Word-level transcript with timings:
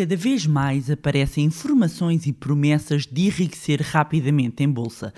Cada 0.00 0.16
vez 0.16 0.46
mais 0.46 0.90
aparecem 0.90 1.44
informações 1.44 2.24
e 2.24 2.32
promessas 2.32 3.04
de 3.04 3.26
enriquecer 3.26 3.82
rapidamente 3.82 4.62
em 4.62 4.68
bolsa. 4.70 5.12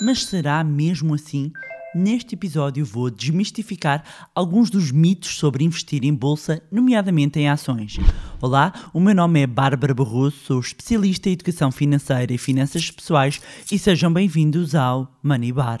Mas 0.00 0.24
será 0.24 0.62
mesmo 0.62 1.12
assim? 1.12 1.50
Neste 1.92 2.36
episódio 2.36 2.86
vou 2.86 3.10
desmistificar 3.10 4.04
alguns 4.32 4.70
dos 4.70 4.92
mitos 4.92 5.36
sobre 5.36 5.64
investir 5.64 6.04
em 6.04 6.14
bolsa, 6.14 6.62
nomeadamente 6.70 7.40
em 7.40 7.48
ações. 7.48 7.98
Olá, 8.40 8.72
o 8.94 9.00
meu 9.00 9.12
nome 9.12 9.40
é 9.40 9.46
Bárbara 9.48 9.92
Barroso, 9.92 10.36
sou 10.46 10.60
especialista 10.60 11.28
em 11.28 11.32
educação 11.32 11.72
financeira 11.72 12.32
e 12.32 12.38
finanças 12.38 12.92
pessoais 12.92 13.40
e 13.72 13.76
sejam 13.76 14.12
bem-vindos 14.12 14.76
ao 14.76 15.12
Money 15.20 15.50
Bar. 15.50 15.80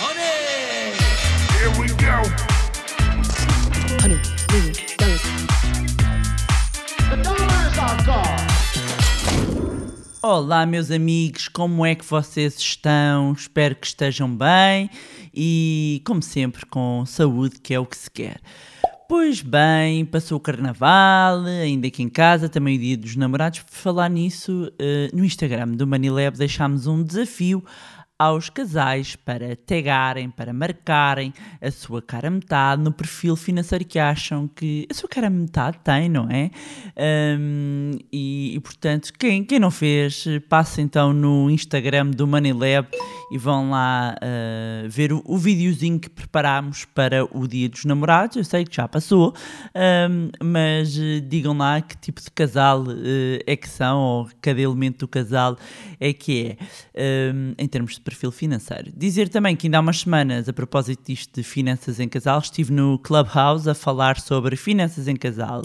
Money! 0.00 0.96
Here 1.54 1.70
we 1.78 1.86
go. 1.90 2.16
Olá, 10.28 10.66
meus 10.66 10.90
amigos, 10.90 11.46
como 11.46 11.86
é 11.86 11.94
que 11.94 12.04
vocês 12.04 12.58
estão? 12.58 13.32
Espero 13.32 13.76
que 13.76 13.86
estejam 13.86 14.28
bem 14.28 14.90
e, 15.32 16.02
como 16.04 16.20
sempre, 16.20 16.66
com 16.66 17.04
saúde, 17.06 17.60
que 17.60 17.72
é 17.72 17.78
o 17.78 17.86
que 17.86 17.96
se 17.96 18.10
quer. 18.10 18.40
Pois 19.08 19.40
bem, 19.40 20.04
passou 20.04 20.36
o 20.36 20.40
carnaval, 20.40 21.44
ainda 21.44 21.86
aqui 21.86 22.02
em 22.02 22.08
casa, 22.08 22.48
também 22.48 22.76
o 22.76 22.80
dia 22.80 22.96
dos 22.96 23.14
namorados. 23.14 23.60
Por 23.60 23.72
falar 23.72 24.10
nisso, 24.10 24.68
eh, 24.80 25.08
no 25.12 25.24
Instagram 25.24 25.68
do 25.68 25.86
Manilab 25.86 26.36
deixámos 26.36 26.88
um 26.88 27.04
desafio 27.04 27.64
aos 28.18 28.48
casais 28.48 29.14
para 29.14 29.54
tagarem, 29.54 30.30
para 30.30 30.52
marcarem 30.52 31.34
a 31.60 31.70
sua 31.70 32.00
cara 32.00 32.30
metade 32.30 32.82
no 32.82 32.90
perfil 32.90 33.36
financeiro 33.36 33.84
que 33.84 33.98
acham 33.98 34.48
que 34.48 34.86
a 34.90 34.94
sua 34.94 35.08
cara 35.08 35.28
metade 35.28 35.78
tem, 35.84 36.08
não 36.08 36.28
é? 36.30 36.50
Um, 37.38 37.92
e, 38.10 38.54
e, 38.54 38.60
portanto, 38.60 39.12
quem, 39.18 39.44
quem 39.44 39.58
não 39.58 39.70
fez, 39.70 40.24
passa 40.48 40.80
então 40.80 41.12
no 41.12 41.50
Instagram 41.50 42.06
do 42.06 42.26
Moneylab 42.26 42.88
e 43.30 43.38
vão 43.38 43.70
lá 43.70 44.16
uh, 44.16 44.88
ver 44.88 45.12
o, 45.12 45.22
o 45.24 45.36
videozinho 45.36 45.98
que 45.98 46.08
preparámos 46.08 46.84
para 46.84 47.24
o 47.36 47.46
Dia 47.46 47.68
dos 47.68 47.84
Namorados. 47.84 48.36
Eu 48.36 48.44
sei 48.44 48.64
que 48.64 48.74
já 48.74 48.86
passou, 48.86 49.34
um, 49.74 50.30
mas 50.42 50.96
uh, 50.96 51.20
digam 51.20 51.56
lá 51.56 51.80
que 51.80 51.96
tipo 51.96 52.20
de 52.20 52.30
casal 52.30 52.82
uh, 52.82 52.94
é 53.46 53.56
que 53.56 53.68
são, 53.68 53.98
ou 53.98 54.28
cada 54.40 54.60
elemento 54.60 55.00
do 55.00 55.08
casal 55.08 55.56
é 55.98 56.12
que 56.12 56.56
é, 56.94 57.32
um, 57.32 57.54
em 57.58 57.66
termos 57.66 57.94
de 57.94 58.00
perfil 58.00 58.30
financeiro. 58.30 58.92
Dizer 58.96 59.28
também 59.28 59.56
que 59.56 59.66
ainda 59.66 59.78
há 59.78 59.80
umas 59.80 60.00
semanas, 60.00 60.48
a 60.48 60.52
propósito 60.52 61.06
disto 61.06 61.34
de 61.34 61.42
finanças 61.42 61.98
em 61.98 62.08
casal, 62.08 62.38
estive 62.38 62.72
no 62.72 62.98
Clubhouse 62.98 63.68
a 63.68 63.74
falar 63.74 64.20
sobre 64.20 64.56
finanças 64.56 65.08
em 65.08 65.16
casal. 65.16 65.62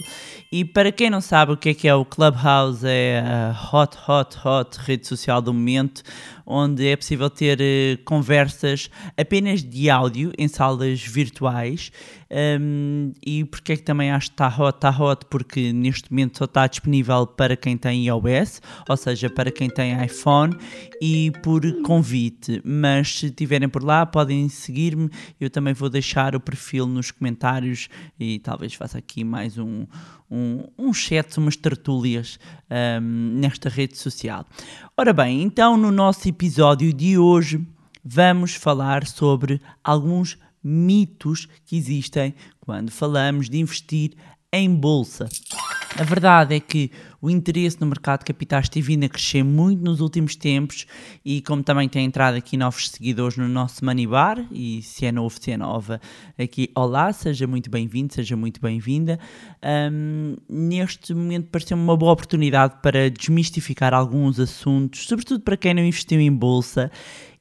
E 0.50 0.64
para 0.64 0.90
quem 0.90 1.10
não 1.10 1.20
sabe 1.20 1.52
o 1.52 1.56
que 1.56 1.68
é 1.68 1.74
que 1.74 1.86
é 1.86 1.94
o 1.94 2.04
Clubhouse, 2.04 2.86
é 2.86 3.20
a 3.20 3.76
hot, 3.76 3.96
hot, 4.08 4.36
hot 4.44 4.78
rede 4.80 5.06
social 5.06 5.40
do 5.40 5.52
momento, 5.52 6.02
onde 6.46 6.88
é 6.88 6.96
possível 6.96 7.30
ter 7.30 7.51
uh, 7.58 8.04
conversas 8.04 8.90
apenas 9.16 9.62
de 9.62 9.90
áudio 9.90 10.32
em 10.38 10.48
salas 10.48 11.02
virtuais. 11.02 11.90
Um, 12.32 13.12
e 13.24 13.44
porque 13.44 13.72
é 13.74 13.76
que 13.76 13.82
também 13.82 14.10
acho 14.10 14.28
que 14.28 14.34
está 14.34 14.48
hot? 14.48 14.76
Está 14.76 14.90
hot 14.90 15.26
porque 15.28 15.70
neste 15.72 16.10
momento 16.10 16.38
só 16.38 16.44
está 16.44 16.66
disponível 16.66 17.26
para 17.26 17.54
quem 17.56 17.76
tem 17.76 18.06
iOS, 18.06 18.62
ou 18.88 18.96
seja, 18.96 19.28
para 19.28 19.50
quem 19.50 19.68
tem 19.68 20.02
iPhone 20.02 20.56
e 21.00 21.30
por 21.42 21.60
convite. 21.82 22.62
Mas 22.64 23.18
se 23.18 23.26
estiverem 23.26 23.68
por 23.68 23.84
lá, 23.84 24.06
podem 24.06 24.48
seguir-me. 24.48 25.10
Eu 25.38 25.50
também 25.50 25.74
vou 25.74 25.90
deixar 25.90 26.34
o 26.34 26.40
perfil 26.40 26.86
nos 26.86 27.10
comentários 27.10 27.88
e 28.18 28.38
talvez 28.38 28.72
faça 28.72 28.96
aqui 28.96 29.24
mais 29.24 29.58
um, 29.58 29.86
um, 30.32 30.64
um 30.78 30.94
chat, 30.94 31.36
umas 31.36 31.56
tertúlias 31.56 32.38
um, 32.70 33.38
nesta 33.38 33.68
rede 33.68 33.98
social. 33.98 34.46
Ora 34.96 35.12
bem, 35.12 35.42
então 35.42 35.76
no 35.76 35.92
nosso 35.92 36.26
episódio 36.26 36.90
de 36.90 37.18
hoje 37.18 37.60
vamos 38.02 38.54
falar 38.54 39.06
sobre 39.06 39.60
alguns 39.84 40.38
mitos 40.64 41.46
que 41.66 41.76
existem 41.76 42.34
quando 42.60 42.90
falamos 42.90 43.50
de 43.50 43.58
investir 43.58 44.12
em 44.50 44.74
bolsa. 44.74 45.28
A 45.98 46.04
verdade 46.04 46.54
é 46.54 46.60
que 46.60 46.90
o 47.20 47.28
interesse 47.28 47.78
no 47.78 47.86
mercado 47.86 48.20
de 48.20 48.24
capitais 48.24 48.68
tem 48.68 48.82
vindo 48.82 49.04
a 49.04 49.08
crescer 49.08 49.44
muito 49.44 49.84
nos 49.84 50.00
últimos 50.00 50.34
tempos 50.34 50.86
e 51.22 51.42
como 51.42 51.62
também 51.62 51.86
tem 51.86 52.06
entrado 52.06 52.34
aqui 52.34 52.56
novos 52.56 52.88
seguidores 52.88 53.36
no 53.36 53.46
nosso 53.46 53.84
Money 53.84 54.06
Bar 54.06 54.44
e 54.50 54.80
se 54.82 55.04
é 55.04 55.12
novo, 55.12 55.36
se 55.38 55.52
é 55.52 55.56
nova, 55.56 56.00
aqui 56.38 56.70
olá, 56.74 57.12
seja 57.12 57.46
muito 57.46 57.70
bem-vindo, 57.70 58.14
seja 58.14 58.34
muito 58.34 58.60
bem-vinda. 58.60 59.20
Um, 59.62 60.36
neste 60.48 61.12
momento 61.12 61.48
pareceu-me 61.50 61.82
uma 61.82 61.96
boa 61.96 62.12
oportunidade 62.12 62.76
para 62.82 63.10
desmistificar 63.10 63.92
alguns 63.92 64.40
assuntos, 64.40 65.06
sobretudo 65.06 65.40
para 65.42 65.58
quem 65.58 65.74
não 65.74 65.84
investiu 65.84 66.20
em 66.20 66.32
bolsa 66.32 66.90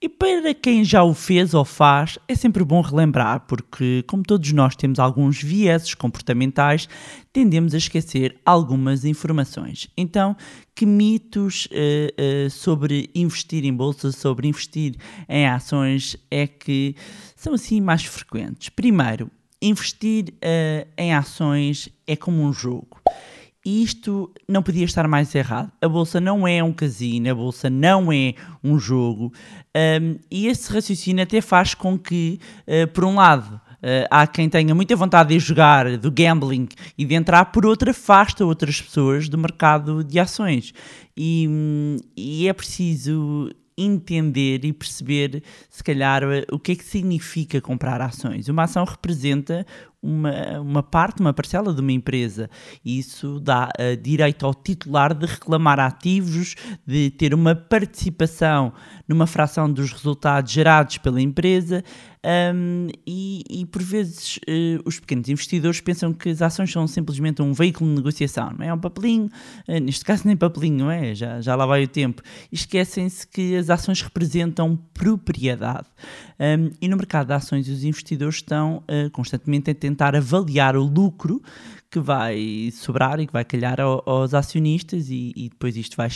e 0.04 0.10
para 0.10 0.52
quem 0.56 0.84
já 0.84 1.04
o 1.04 1.14
fez 1.14 1.54
ou 1.54 1.64
faz, 1.64 2.18
é 2.28 2.34
sempre 2.34 2.64
bom 2.64 2.82
relembrar, 2.82 3.42
porque, 3.42 4.04
como 4.08 4.24
todos 4.24 4.52
nós 4.52 4.76
temos 4.76 4.98
alguns 4.98 5.40
vieses 5.40 5.94
comportamentais, 5.94 6.90
tendemos 7.34 7.74
a 7.74 7.78
esquecer 7.78 8.40
algumas 8.46 9.06
informações. 9.06 9.90
Então, 9.96 10.36
que 10.76 10.86
mitos 10.86 11.68
uh, 11.68 12.48
uh, 12.48 12.50
sobre 12.50 13.10
investir 13.16 13.64
em 13.66 13.74
bolsa, 13.74 14.12
sobre 14.12 14.48
investir 14.48 14.96
em 15.30 15.48
ações 15.48 16.18
é 16.30 16.46
que 16.48 16.96
são 17.36 17.54
assim 17.54 17.80
mais 17.80 18.04
frequentes? 18.04 18.70
Primeiro, 18.70 19.30
investir 19.62 20.34
uh, 20.36 20.88
em 20.98 21.14
ações 21.14 21.90
é 22.06 22.16
como 22.16 22.44
um 22.44 22.52
jogo. 22.52 23.00
E 23.64 23.84
isto 23.84 24.34
não 24.48 24.64
podia 24.64 24.86
estar 24.86 25.08
mais 25.08 25.36
errado. 25.36 25.72
A 25.80 25.88
bolsa 25.88 26.20
não 26.20 26.48
é 26.48 26.64
um 26.64 26.74
casino, 26.74 27.30
a 27.30 27.36
bolsa 27.36 27.70
não 27.70 28.12
é 28.12 28.34
um 28.64 28.80
jogo. 28.80 29.32
Um, 30.02 30.18
e 30.32 30.48
esse 30.48 30.74
raciocínio 30.74 31.22
até 31.22 31.42
faz 31.42 31.76
com 31.76 31.96
que, 31.96 32.40
por 32.92 33.06
um 33.06 33.14
lado, 33.14 33.62
uh, 33.84 34.08
há 34.10 34.28
quem 34.28 34.50
tenha 34.50 34.74
muita 34.74 34.96
vontade 34.96 35.30
de 35.30 35.40
jogar, 35.40 35.98
do 35.98 36.12
gambling 36.12 36.68
e 36.98 37.06
de 37.06 37.16
entrar, 37.16 37.46
por 37.46 37.66
outra, 37.66 37.92
afasta 37.92 38.46
outras 38.46 38.82
pessoas 38.82 39.28
do 39.28 39.38
mercado 39.38 40.04
de 40.04 40.20
ações. 40.20 40.74
E, 41.16 41.48
um, 41.50 41.98
e 42.16 42.48
é 42.48 42.54
preciso 42.54 43.50
entender 43.78 44.64
e 44.64 44.74
perceber, 44.74 45.44
se 45.70 45.84
calhar, 45.84 46.24
o 46.52 46.60
que 46.60 46.74
é 46.74 46.76
que 46.76 46.84
significa 46.84 47.60
comprar 47.62 48.02
ações. 48.02 48.48
Uma 48.48 48.64
ação 48.64 48.84
representa 48.84 49.66
uma, 50.02 50.60
uma 50.60 50.84
parte, 50.84 51.20
uma 51.20 51.34
parcela 51.34 51.74
de 51.74 51.82
uma 51.82 51.92
empresa. 51.92 52.50
Isso 52.84 53.40
dá 53.40 53.70
uh, 53.70 53.98
direito 54.02 54.46
ao 54.46 54.54
titular 54.54 55.14
de 55.14 55.26
reclamar 55.26 55.80
ativos, 55.80 56.56
de 56.86 57.12
ter 57.12 57.34
uma 57.34 57.54
participação 57.56 58.74
numa 59.08 59.28
fração 59.28 59.72
dos 59.72 59.92
resultados 59.92 60.52
gerados 60.52 60.98
pela 60.98 61.22
empresa 61.22 61.84
um, 62.24 62.88
e, 63.06 63.44
e, 63.50 63.66
por 63.66 63.82
vezes 63.82 64.38
uh, 64.38 64.82
os 64.86 65.00
pequenos 65.00 65.28
investidores 65.28 65.82
pensam 65.82 66.14
que 66.14 66.30
as 66.30 66.40
ações 66.40 66.72
são 66.72 66.86
simplesmente 66.86 67.42
um 67.42 67.52
veículo 67.52 67.90
de 67.90 67.96
negociação, 67.96 68.54
não 68.58 68.64
é? 68.64 68.72
um 68.72 68.78
papelinho, 68.78 69.28
uh, 69.68 69.80
neste 69.80 70.06
caso 70.06 70.28
nem 70.28 70.38
papelinho, 70.38 70.86
não 70.86 70.92
é? 70.92 71.16
Já, 71.16 71.42
já 71.42 71.56
lá 71.56 71.66
vai 71.66 71.84
o 71.84 71.88
tempo. 71.88 72.22
Esquecem-se 72.52 73.26
que 73.26 73.56
as 73.56 73.72
ações 73.72 74.04
representam 74.04 74.78
propriedade. 74.94 75.88
Um, 76.40 76.72
e 76.80 76.88
no 76.88 76.96
mercado 76.96 77.28
de 77.28 77.34
ações 77.34 77.68
os 77.68 77.84
investidores 77.84 78.36
estão 78.36 78.84
constantemente 79.12 79.70
a 79.72 79.76
tentar 79.76 79.91
avaliar 80.00 80.76
o 80.76 80.84
lucro 80.84 81.42
que 81.90 82.00
vai 82.00 82.70
sobrar 82.72 83.20
e 83.20 83.28
que 83.28 83.34
vai 83.34 83.44
calhar 83.44 83.80
ao, 83.82 84.02
aos 84.06 84.34
acionistas 84.34 85.10
e, 85.10 85.34
e, 85.36 85.50
depois 85.50 85.76
isto 85.76 85.98
vai 85.98 86.10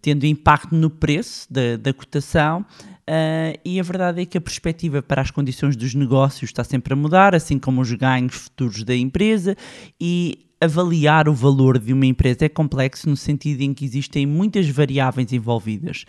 tendo 0.00 0.24
impacto 0.24 0.74
no 0.74 0.88
preço 0.88 1.46
da, 1.52 1.76
da 1.76 1.92
cotação 1.92 2.64
Uh, 3.04 3.52
e 3.62 3.78
a 3.78 3.82
verdade 3.82 4.22
é 4.22 4.24
que 4.24 4.38
a 4.38 4.40
perspectiva 4.40 5.02
para 5.02 5.20
as 5.20 5.30
condições 5.30 5.76
dos 5.76 5.94
negócios 5.94 6.50
está 6.50 6.64
sempre 6.64 6.94
a 6.94 6.96
mudar, 6.96 7.34
assim 7.34 7.58
como 7.58 7.82
os 7.82 7.92
ganhos 7.92 8.34
futuros 8.34 8.82
da 8.82 8.96
empresa, 8.96 9.54
e 10.00 10.38
avaliar 10.58 11.28
o 11.28 11.34
valor 11.34 11.78
de 11.78 11.92
uma 11.92 12.06
empresa 12.06 12.46
é 12.46 12.48
complexo 12.48 13.08
no 13.08 13.16
sentido 13.16 13.60
em 13.60 13.74
que 13.74 13.84
existem 13.84 14.24
muitas 14.24 14.66
variáveis 14.70 15.32
envolvidas. 15.34 16.06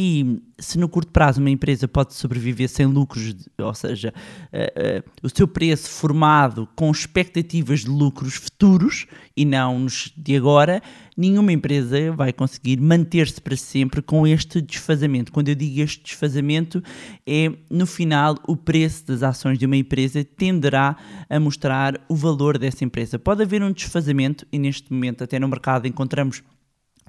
E 0.00 0.40
se 0.56 0.78
no 0.78 0.88
curto 0.88 1.10
prazo 1.10 1.40
uma 1.40 1.50
empresa 1.50 1.88
pode 1.88 2.14
sobreviver 2.14 2.68
sem 2.68 2.86
lucros, 2.86 3.34
ou 3.58 3.74
seja, 3.74 4.14
uh, 4.52 5.00
uh, 5.00 5.10
o 5.24 5.28
seu 5.28 5.48
preço 5.48 5.90
formado 5.90 6.68
com 6.76 6.88
expectativas 6.88 7.80
de 7.80 7.90
lucros 7.90 8.36
futuros 8.36 9.06
e 9.36 9.44
não 9.44 9.76
nos 9.80 10.12
de 10.16 10.36
agora, 10.36 10.80
nenhuma 11.16 11.52
empresa 11.52 12.12
vai 12.12 12.32
conseguir 12.32 12.80
manter-se 12.80 13.40
para 13.40 13.56
sempre 13.56 14.00
com 14.00 14.24
este 14.24 14.60
desfazamento. 14.60 15.32
Quando 15.32 15.48
eu 15.48 15.56
digo 15.56 15.80
este 15.80 16.04
desfazamento, 16.04 16.80
é 17.26 17.50
no 17.68 17.84
final 17.84 18.36
o 18.46 18.56
preço 18.56 19.04
das 19.04 19.24
ações 19.24 19.58
de 19.58 19.66
uma 19.66 19.76
empresa 19.76 20.22
tenderá 20.22 20.96
a 21.28 21.40
mostrar 21.40 22.00
o 22.08 22.14
valor 22.14 22.56
dessa 22.56 22.84
empresa. 22.84 23.18
Pode 23.18 23.42
haver 23.42 23.64
um 23.64 23.72
desfazamento 23.72 24.46
e 24.52 24.60
neste 24.60 24.92
momento 24.92 25.24
até 25.24 25.40
no 25.40 25.48
mercado 25.48 25.88
encontramos 25.88 26.44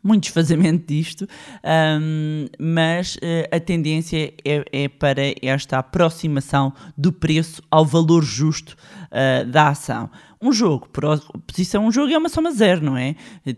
muito 0.04 0.24
desfazamento 0.24 0.88
disto, 0.88 1.28
um, 2.01 2.46
mas 2.60 3.16
uh, 3.16 3.19
a 3.51 3.60
tendência 3.60 4.34
é, 4.46 4.66
é, 4.72 4.88
para 4.88 5.22
esta 5.42 5.80
aproximação 5.80 6.74
do 6.98 7.12
preço 7.12 7.62
ao 7.69 7.86
valor 7.86 8.24
justo 8.24 8.75
uh, 9.12 9.46
da 9.46 9.69
ação. 9.69 10.10
Um 10.41 10.53
jogo, 10.53 10.88
por 10.88 11.03
oposição, 11.03 11.86
um 11.86 11.91
jogo 11.91 12.13
é 12.13 12.18
uma 12.18 12.30
soma 12.30 12.50
zero, 12.53 12.81
não 12.81 12.95
é? 12.95 13.13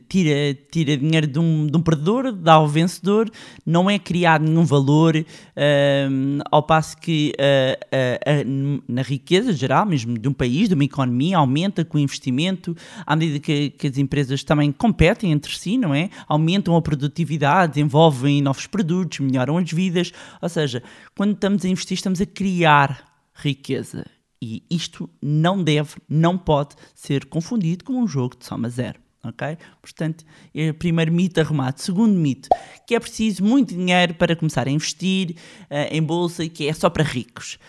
Tira, 0.10 0.58
tira 0.72 0.98
dinheiro 0.98 1.28
de 1.28 1.38
um, 1.38 1.68
de 1.68 1.78
um 1.78 1.82
perdedor, 1.82 2.32
dá 2.32 2.54
ao 2.54 2.68
vencedor, 2.68 3.30
não 3.64 3.88
é 3.88 4.00
criado 4.00 4.44
nenhum 4.44 4.66
valor, 4.66 5.16
um, 5.16 6.40
ao 6.50 6.64
passo 6.64 6.98
que 6.98 7.34
uh, 7.38 7.78
uh, 7.96 8.80
uh, 8.80 8.84
na 8.88 9.04
riqueza 9.04 9.54
geral, 9.54 9.86
mesmo 9.86 10.18
de 10.18 10.28
um 10.28 10.34
país, 10.34 10.70
de 10.70 10.74
uma 10.74 10.84
economia, 10.84 11.38
aumenta 11.38 11.86
com 11.86 12.00
o 12.00 12.02
investimento, 12.02 12.76
à 13.06 13.16
medida 13.16 13.40
que, 13.40 13.70
que 13.70 13.86
as 13.86 14.00
empresas 14.00 14.44
também 14.44 14.72
competem 14.72 15.32
entre 15.32 15.56
si, 15.56 15.78
não 15.78 15.94
é? 15.94 16.10
Aumentam 16.28 16.76
a 16.76 16.82
produtividade, 16.82 17.74
desenvolvem 17.74 18.42
novos 18.42 18.66
produtos, 18.66 19.20
melhoram 19.20 19.60
as 19.60 19.72
vidas, 19.72 20.12
ou 20.42 20.50
seja, 20.50 20.82
quando 21.16 21.34
estamos 21.34 21.64
a 21.64 21.70
investir, 21.70 21.94
estamos 21.94 22.20
a 22.20 22.26
criar 22.26 23.06
riqueza. 23.36 24.04
E 24.42 24.64
isto 24.70 25.10
não 25.22 25.64
deve, 25.64 25.96
não 26.10 26.38
pode 26.38 26.76
ser 26.96 27.26
confundido 27.26 27.84
com 27.84 27.94
um 27.94 28.08
jogo 28.08 28.36
de 28.38 28.46
soma 28.46 28.70
zero. 28.70 29.00
Ok? 29.24 29.56
Portanto, 29.80 30.26
é 30.54 30.74
primeiro 30.74 31.14
mito 31.14 31.40
arrumado. 31.40 31.80
Segundo 31.80 32.18
mito, 32.18 32.50
que 32.88 32.96
é 32.96 33.00
preciso 33.00 33.44
muito 33.44 33.76
dinheiro 33.76 34.16
para 34.16 34.36
começar 34.36 34.68
a 34.68 34.72
investir 34.72 35.36
uh, 35.70 35.94
em 35.94 36.02
bolsa 36.02 36.44
e 36.44 36.50
que 36.50 36.68
é 36.68 36.74
só 36.74 36.90
para 36.90 37.04
ricos. 37.04 37.60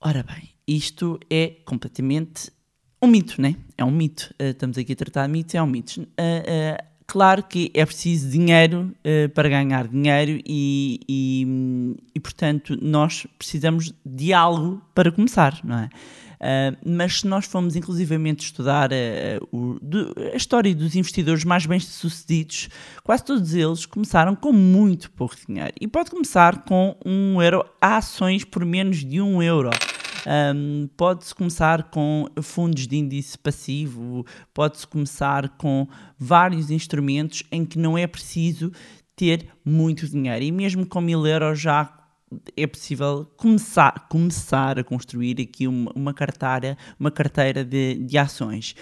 Ora 0.00 0.24
bem, 0.24 0.50
isto 0.66 1.18
é 1.30 1.58
completamente 1.64 2.50
um 3.00 3.06
mito, 3.06 3.40
né? 3.40 3.54
É 3.76 3.84
um 3.84 3.90
mito. 3.92 4.34
Uh, 4.40 4.50
estamos 4.50 4.76
aqui 4.76 4.94
a 4.94 4.96
tratar 4.96 5.26
de 5.26 5.32
mitos, 5.32 5.54
é 5.54 5.62
um 5.62 5.66
mito. 5.66 6.00
Uh, 6.00 6.87
Claro 7.10 7.42
que 7.42 7.70
é 7.72 7.86
preciso 7.86 8.28
dinheiro 8.28 8.94
uh, 8.98 9.30
para 9.30 9.48
ganhar 9.48 9.88
dinheiro 9.88 10.42
e, 10.46 11.00
e, 11.08 11.96
e, 12.14 12.20
portanto, 12.20 12.76
nós 12.82 13.26
precisamos 13.38 13.94
de 14.04 14.34
algo 14.34 14.82
para 14.94 15.10
começar, 15.10 15.58
não 15.64 15.78
é? 15.78 15.88
Uh, 16.38 16.76
mas 16.84 17.20
se 17.20 17.26
nós 17.26 17.46
formos 17.46 17.76
inclusivamente 17.76 18.44
estudar 18.44 18.90
uh, 18.92 19.48
o, 19.50 19.78
do, 19.80 20.14
a 20.34 20.36
história 20.36 20.74
dos 20.74 20.94
investidores 20.96 21.44
mais 21.44 21.64
bem-sucedidos, 21.64 22.68
quase 23.02 23.24
todos 23.24 23.54
eles 23.54 23.86
começaram 23.86 24.36
com 24.36 24.52
muito 24.52 25.10
pouco 25.12 25.34
dinheiro. 25.48 25.72
E 25.80 25.88
pode 25.88 26.10
começar 26.10 26.62
com 26.64 26.94
um 27.06 27.40
euro, 27.40 27.64
há 27.80 27.96
ações 27.96 28.44
por 28.44 28.66
menos 28.66 29.02
de 29.02 29.18
um 29.18 29.42
euro. 29.42 29.70
Um, 30.26 30.88
pode-se 30.96 31.34
começar 31.34 31.84
com 31.84 32.26
fundos 32.42 32.86
de 32.86 32.96
índice 32.96 33.38
passivo, 33.38 34.26
pode-se 34.52 34.86
começar 34.86 35.48
com 35.50 35.86
vários 36.18 36.70
instrumentos 36.70 37.44
em 37.52 37.64
que 37.64 37.78
não 37.78 37.96
é 37.96 38.06
preciso 38.06 38.72
ter 39.14 39.48
muito 39.64 40.08
dinheiro. 40.08 40.44
E 40.44 40.52
mesmo 40.52 40.86
com 40.86 41.00
mil 41.00 41.26
euros 41.26 41.60
já 41.60 41.98
é 42.56 42.66
possível 42.66 43.26
começar, 43.36 44.06
começar 44.08 44.78
a 44.78 44.84
construir 44.84 45.40
aqui 45.40 45.66
uma, 45.66 45.90
uma 45.94 46.14
carteira, 46.14 46.76
uma 46.98 47.10
carteira 47.10 47.64
de, 47.64 47.94
de 47.94 48.18
ações. 48.18 48.74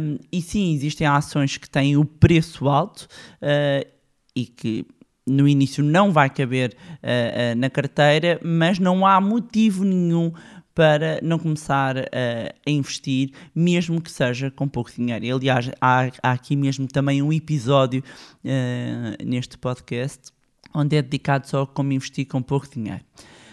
Um, 0.00 0.18
e 0.30 0.42
sim, 0.42 0.74
existem 0.74 1.06
ações 1.06 1.56
que 1.56 1.68
têm 1.68 1.96
o 1.96 2.04
preço 2.04 2.68
alto 2.68 3.08
uh, 3.42 3.88
e 4.36 4.46
que 4.46 4.86
no 5.26 5.48
início 5.48 5.82
não 5.82 6.12
vai 6.12 6.28
caber 6.28 6.76
uh, 6.76 7.54
uh, 7.54 7.58
na 7.58 7.70
carteira, 7.70 8.38
mas 8.44 8.78
não 8.78 9.06
há 9.06 9.20
motivo 9.20 9.82
nenhum 9.82 10.30
para 10.74 11.20
não 11.22 11.38
começar 11.38 11.96
a, 11.98 12.54
a 12.66 12.70
investir, 12.70 13.30
mesmo 13.54 14.00
que 14.00 14.10
seja 14.10 14.50
com 14.50 14.68
pouco 14.68 14.90
dinheiro. 14.90 15.24
E, 15.24 15.30
aliás, 15.30 15.70
há, 15.80 16.10
há, 16.22 16.32
aqui 16.32 16.56
mesmo 16.56 16.86
também 16.88 17.22
um 17.22 17.32
episódio 17.32 18.02
uh, 18.44 19.24
neste 19.24 19.56
podcast 19.56 20.34
onde 20.74 20.96
é 20.96 21.02
dedicado 21.02 21.46
só 21.48 21.62
a 21.62 21.66
como 21.66 21.92
investir 21.92 22.26
com 22.26 22.42
pouco 22.42 22.68
dinheiro. 22.68 23.04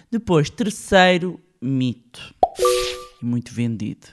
Depois, 0.10 0.50
terceiro 0.50 1.40
mito, 1.62 2.34
muito 3.22 3.54
vendido. 3.54 4.08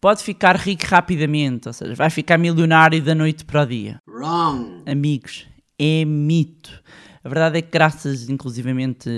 Pode 0.00 0.22
ficar 0.22 0.56
rico 0.56 0.84
rapidamente, 0.86 1.66
ou 1.66 1.74
seja, 1.74 1.94
vai 1.94 2.08
ficar 2.10 2.38
milionário 2.38 3.02
da 3.02 3.14
noite 3.14 3.44
para 3.44 3.62
o 3.62 3.66
dia. 3.66 3.98
Wrong. 4.08 4.82
Amigos, 4.86 5.46
é 5.78 6.04
mito. 6.04 6.82
A 7.26 7.28
verdade 7.28 7.58
é 7.58 7.62
que 7.62 7.72
graças 7.72 8.28
inclusivamente 8.28 9.10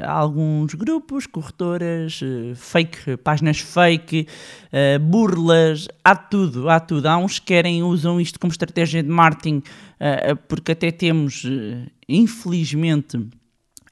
a 0.00 0.12
alguns 0.12 0.72
grupos, 0.74 1.26
corretoras, 1.26 2.20
eh, 2.22 2.54
fake, 2.54 3.16
páginas 3.16 3.58
fake, 3.58 4.28
uh, 4.72 5.00
burlas, 5.00 5.88
há 6.04 6.14
tudo, 6.14 6.70
há 6.70 6.78
tudo. 6.78 7.08
Há 7.08 7.16
uns 7.16 7.40
que 7.40 7.46
querem, 7.46 7.82
usam 7.82 8.20
isto 8.20 8.38
como 8.38 8.52
estratégia 8.52 9.02
de 9.02 9.08
marketing, 9.08 9.56
uh, 9.56 10.36
porque 10.46 10.70
até 10.70 10.92
temos, 10.92 11.42
infelizmente, 12.08 13.18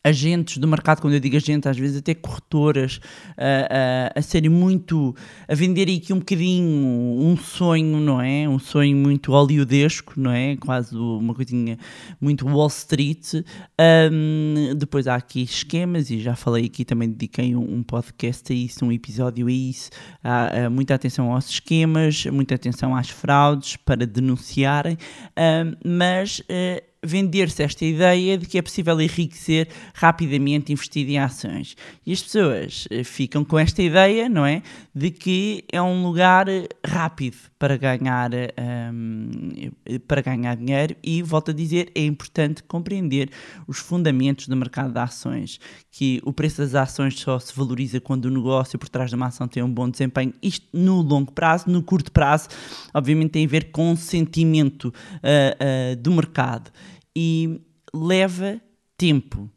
agentes 0.04 0.58
do 0.58 0.68
mercado, 0.68 1.00
quando 1.00 1.14
eu 1.14 1.20
digo 1.20 1.36
agente, 1.36 1.66
às 1.66 1.78
vezes 1.78 1.96
até 1.96 2.14
corretoras, 2.14 3.00
a, 3.38 4.12
a, 4.14 4.18
a 4.18 4.22
serem 4.22 4.50
muito, 4.50 5.16
a 5.48 5.54
venderem 5.54 5.96
aqui 5.96 6.12
um 6.12 6.18
bocadinho 6.18 6.64
um 6.66 7.36
sonho, 7.36 7.98
não 7.98 8.20
é? 8.20 8.46
Um 8.46 8.58
sonho 8.58 8.94
muito 8.94 9.32
hollywoodesco, 9.32 10.20
não 10.20 10.30
é? 10.30 10.56
Quase 10.56 10.94
uma 10.94 11.34
coisinha 11.34 11.78
muito 12.20 12.46
Wall 12.46 12.68
Street. 12.68 13.34
Um, 13.80 14.74
depois 14.76 15.06
há 15.06 15.14
aqui 15.14 15.42
esquemas, 15.42 16.10
e 16.10 16.20
já 16.20 16.36
falei 16.36 16.66
aqui, 16.66 16.84
também 16.84 17.08
dediquei 17.08 17.56
um, 17.56 17.76
um 17.76 17.82
podcast 17.82 18.52
a 18.52 18.54
isso, 18.56 18.84
um 18.84 18.92
episódio 18.92 19.46
a 19.46 19.52
isso. 19.52 19.90
Há, 20.22 20.66
há 20.66 20.70
muita 20.70 20.94
atenção 20.94 21.32
aos 21.32 21.48
esquemas, 21.48 22.26
muita 22.26 22.54
atenção 22.54 22.94
às 22.94 23.08
fraudes 23.08 23.76
para 23.76 24.06
denunciarem, 24.06 24.98
um, 25.38 25.74
mas. 25.98 26.40
Uh, 26.40 26.93
vender-se 27.04 27.62
esta 27.62 27.84
ideia 27.84 28.38
de 28.38 28.46
que 28.46 28.58
é 28.58 28.62
possível 28.62 29.00
enriquecer 29.00 29.68
rapidamente 29.94 30.72
investindo 30.72 31.10
em 31.10 31.18
ações. 31.18 31.76
E 32.04 32.12
as 32.12 32.22
pessoas 32.22 32.88
eh, 32.90 33.04
ficam 33.04 33.44
com 33.44 33.58
esta 33.58 33.82
ideia, 33.82 34.28
não 34.28 34.46
é? 34.46 34.62
De 34.94 35.10
que 35.10 35.64
é 35.70 35.80
um 35.80 36.02
lugar 36.02 36.48
eh, 36.48 36.66
rápido 36.84 37.36
para 37.58 37.76
ganhar, 37.76 38.30
um, 38.32 39.50
ehm, 39.86 39.98
para 40.06 40.20
ganhar 40.20 40.56
dinheiro 40.56 40.96
e, 41.02 41.22
volto 41.22 41.50
a 41.50 41.54
dizer, 41.54 41.90
é 41.94 42.04
importante 42.04 42.62
compreender 42.62 43.30
os 43.66 43.78
fundamentos 43.78 44.48
do 44.48 44.56
mercado 44.56 44.92
de 44.92 44.98
ações, 44.98 45.58
que 45.90 46.20
o 46.24 46.32
preço 46.32 46.58
das 46.58 46.74
ações 46.74 47.18
só 47.18 47.38
se 47.38 47.54
valoriza 47.54 48.00
quando 48.00 48.26
o 48.26 48.30
negócio 48.30 48.78
por 48.78 48.88
trás 48.88 49.10
de 49.10 49.16
uma 49.16 49.26
ação 49.26 49.48
tem 49.48 49.62
um 49.62 49.72
bom 49.72 49.88
desempenho, 49.88 50.32
isto 50.42 50.66
no 50.72 51.00
longo 51.00 51.32
prazo, 51.32 51.70
no 51.70 51.82
curto 51.82 52.12
prazo, 52.12 52.48
obviamente 52.92 53.30
tem 53.30 53.46
a 53.46 53.48
ver 53.48 53.70
com 53.70 53.92
o 53.92 53.96
sentimento 53.96 54.88
uh, 54.88 55.92
uh, 55.92 55.96
do 55.96 56.12
mercado 56.12 56.70
e 57.16 57.60
leva 57.92 58.60
tempo. 58.96 59.50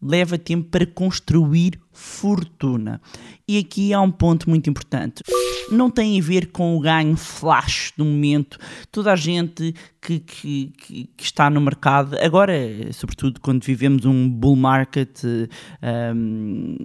Leva 0.00 0.38
tempo 0.38 0.68
para 0.68 0.86
construir 0.86 1.80
fortuna. 1.92 3.00
E 3.48 3.58
aqui 3.58 3.92
há 3.92 4.00
um 4.00 4.12
ponto 4.12 4.48
muito 4.48 4.70
importante. 4.70 5.24
Não 5.72 5.90
tem 5.90 6.18
a 6.18 6.22
ver 6.22 6.52
com 6.52 6.76
o 6.76 6.80
ganho 6.80 7.16
flash 7.16 7.92
do 7.96 8.04
momento. 8.04 8.58
Toda 8.92 9.12
a 9.12 9.16
gente 9.16 9.74
que, 10.00 10.20
que, 10.20 10.72
que 11.16 11.22
está 11.24 11.50
no 11.50 11.60
mercado, 11.60 12.16
agora, 12.20 12.54
sobretudo 12.92 13.40
quando 13.40 13.64
vivemos 13.64 14.04
um 14.04 14.30
bull 14.30 14.54
market 14.54 15.20
um, 16.14 16.76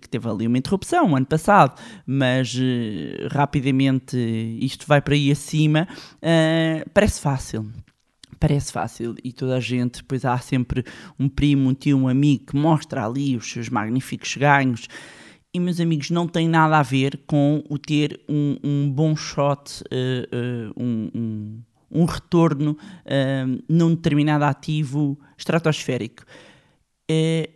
que 0.00 0.08
teve 0.08 0.28
ali 0.28 0.46
uma 0.46 0.56
interrupção 0.56 1.14
ano 1.14 1.26
passado, 1.26 1.78
mas 2.06 2.54
uh, 2.54 3.28
rapidamente 3.30 4.16
isto 4.60 4.86
vai 4.86 5.02
para 5.02 5.14
aí 5.14 5.30
acima, 5.30 5.86
uh, 6.16 6.90
parece 6.94 7.20
fácil 7.20 7.70
parece 8.38 8.72
fácil 8.72 9.14
e 9.22 9.32
toda 9.32 9.56
a 9.56 9.60
gente, 9.60 9.98
depois 9.98 10.24
há 10.24 10.38
sempre 10.38 10.84
um 11.18 11.28
primo, 11.28 11.68
um 11.68 11.74
tio, 11.74 11.98
um 11.98 12.08
amigo 12.08 12.46
que 12.46 12.56
mostra 12.56 13.04
ali 13.04 13.36
os 13.36 13.50
seus 13.50 13.68
magníficos 13.68 14.36
ganhos. 14.36 14.88
E, 15.52 15.58
meus 15.58 15.80
amigos, 15.80 16.10
não 16.10 16.28
tem 16.28 16.46
nada 16.48 16.78
a 16.78 16.82
ver 16.82 17.20
com 17.26 17.64
o 17.68 17.78
ter 17.78 18.20
um, 18.28 18.58
um 18.62 18.90
bom 18.90 19.16
shot, 19.16 19.82
uh, 19.82 20.76
uh, 20.76 20.82
um, 20.82 21.10
um, 21.14 21.62
um, 21.90 22.04
retorno 22.04 22.72
uh, 22.72 23.64
num 23.68 23.94
determinado 23.94 24.44
ativo 24.44 25.18
estratosférico. 25.36 26.24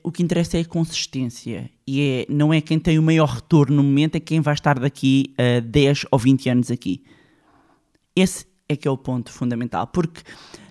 o 0.03 0.11
que 0.11 0.23
interessa 0.23 0.57
é 0.57 0.63
a 0.63 0.65
consistência 0.65 1.71
e 1.87 2.01
é, 2.01 2.33
não 2.33 2.53
é 2.53 2.63
quem 2.63 2.79
tem 2.79 2.99
o 2.99 3.03
maior 3.03 3.29
retorno 3.29 3.77
no 3.77 3.83
momento, 3.83 4.17
é 4.17 4.21
quem 4.21 4.41
vai 4.41 4.55
estar 4.55 4.79
daqui 4.79 5.35
a 5.37 5.61
10 5.61 6.07
ou 6.11 6.19
20 6.19 6.49
anos 6.49 6.71
aqui. 6.71 7.05
Esse 8.17 8.47
é 8.69 8.77
que 8.77 8.87
é 8.87 8.91
o 8.91 8.97
ponto 8.97 9.33
fundamental, 9.33 9.87
porque 9.87 10.23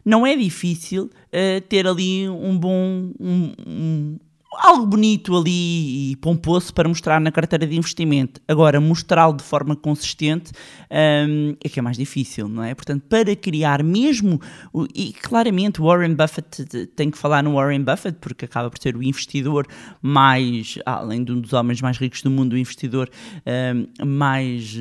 não 0.04 0.26
é 0.26 0.36
difícil 0.36 1.06
uh, 1.06 1.62
ter 1.68 1.88
ali 1.88 2.28
um 2.28 2.58
bom. 2.58 3.12
Um, 3.20 3.54
um, 3.68 4.18
algo 4.54 4.86
bonito 4.86 5.36
ali 5.36 6.12
e 6.12 6.16
pomposo 6.18 6.74
para 6.74 6.88
mostrar 6.88 7.22
na 7.22 7.32
carteira 7.32 7.66
de 7.66 7.76
investimento. 7.76 8.42
Agora, 8.48 8.82
mostrá-lo 8.82 9.34
de 9.34 9.44
forma 9.44 9.76
consistente 9.76 10.52
um, 10.92 11.56
é 11.64 11.70
que 11.70 11.80
é 11.80 11.82
mais 11.82 11.98
difícil, 11.98 12.50
não 12.50 12.62
é? 12.62 12.76
Portanto, 12.76 13.04
para 13.08 13.34
criar 13.36 13.82
mesmo, 13.82 14.42
e 14.94 15.14
claramente 15.14 15.82
Warren 15.82 16.14
Buffett 16.14 16.86
tem 16.88 17.10
que 17.10 17.18
falar 17.18 17.42
no 17.44 17.54
Warren 17.54 17.82
Buffett, 17.82 18.18
porque 18.20 18.46
acaba 18.46 18.70
por 18.70 18.80
ser 18.82 18.96
o 18.96 19.02
investidor 19.02 19.66
mais, 20.02 20.78
além 20.86 21.24
de 21.24 21.32
um 21.32 21.40
dos 21.40 21.54
homens 21.54 21.82
mais 21.82 21.98
ricos 21.98 22.22
do 22.22 22.30
mundo, 22.30 22.54
o 22.54 22.58
investidor 22.58 23.10
um, 23.46 24.06
mais 24.06 24.78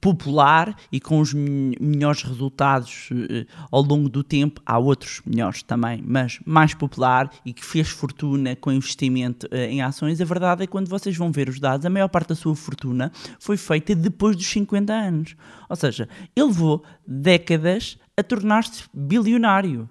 popular 0.00 0.76
e 0.92 1.00
com 1.00 1.20
os 1.20 1.32
melhores 1.34 2.22
resultados 2.22 3.10
uh, 3.10 3.46
ao 3.70 3.82
longo 3.82 4.08
do 4.08 4.22
tempo. 4.22 4.60
Há 4.64 4.78
outros 4.78 5.20
melhores 5.26 5.62
também, 5.62 6.02
mas 6.06 6.38
mais 6.46 6.74
popular 6.74 7.30
e 7.44 7.52
que 7.52 7.64
fez 7.64 7.88
fortuna 7.88 8.54
com 8.56 8.72
investimento 8.72 9.46
uh, 9.46 9.56
em 9.56 9.82
ações. 9.82 10.20
A 10.20 10.24
verdade 10.24 10.62
é 10.62 10.66
que 10.66 10.72
quando 10.72 10.88
vocês 10.88 11.16
vão 11.16 11.32
ver 11.32 11.48
os 11.48 11.58
dados, 11.58 11.84
a 11.84 11.90
maior 11.90 12.08
parte 12.08 12.28
da 12.28 12.34
sua 12.34 12.54
fortuna 12.54 13.12
foi 13.38 13.56
feita 13.56 13.94
depois 13.94 14.36
dos 14.36 14.46
50 14.46 14.92
anos. 14.92 15.36
Ou 15.68 15.76
seja, 15.76 16.08
ele 16.34 16.46
levou 16.46 16.84
décadas 17.06 17.98
a 18.16 18.22
tornar-se 18.22 18.84
bilionário. 18.92 19.88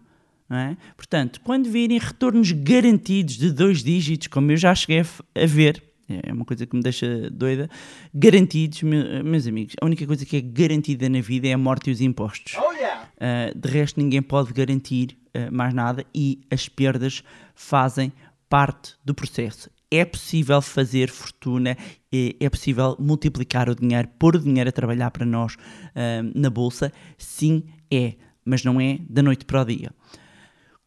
É? 0.49 0.77
Portanto, 0.95 1.41
quando 1.43 1.69
virem 1.69 1.99
retornos 1.99 2.53
garantidos 2.53 3.35
de 3.35 3.51
dois 3.51 3.83
dígitos, 3.83 4.27
como 4.27 4.49
eu 4.51 4.57
já 4.57 4.73
cheguei 4.73 5.01
a 5.01 5.45
ver, 5.45 5.83
é 6.09 6.31
uma 6.31 6.45
coisa 6.45 6.65
que 6.65 6.75
me 6.75 6.81
deixa 6.81 7.29
doida. 7.29 7.69
Garantidos, 8.13 8.81
meus 8.83 9.45
amigos, 9.45 9.75
a 9.81 9.85
única 9.85 10.05
coisa 10.05 10.25
que 10.25 10.37
é 10.37 10.41
garantida 10.41 11.09
na 11.09 11.19
vida 11.19 11.47
é 11.47 11.53
a 11.53 11.57
morte 11.57 11.89
e 11.89 11.93
os 11.93 12.01
impostos. 12.01 12.55
Oh, 12.57 12.71
yeah. 12.73 13.09
uh, 13.17 13.57
de 13.57 13.69
resto, 13.69 13.99
ninguém 13.99 14.21
pode 14.21 14.53
garantir 14.53 15.17
uh, 15.35 15.53
mais 15.53 15.73
nada 15.73 16.05
e 16.15 16.41
as 16.49 16.69
perdas 16.69 17.23
fazem 17.53 18.11
parte 18.49 18.95
do 19.03 19.13
processo. 19.13 19.69
É 19.91 20.03
possível 20.03 20.61
fazer 20.61 21.09
fortuna, 21.09 21.77
é, 22.11 22.35
é 22.39 22.49
possível 22.49 22.95
multiplicar 22.99 23.69
o 23.69 23.75
dinheiro, 23.75 24.07
pôr 24.19 24.35
o 24.35 24.39
dinheiro 24.39 24.69
a 24.69 24.73
trabalhar 24.73 25.11
para 25.11 25.25
nós 25.25 25.55
uh, 25.55 26.31
na 26.33 26.49
bolsa? 26.49 26.91
Sim, 27.17 27.63
é, 27.91 28.15
mas 28.45 28.63
não 28.63 28.79
é 28.79 28.99
da 29.09 29.21
noite 29.21 29.45
para 29.45 29.61
o 29.61 29.65
dia. 29.65 29.91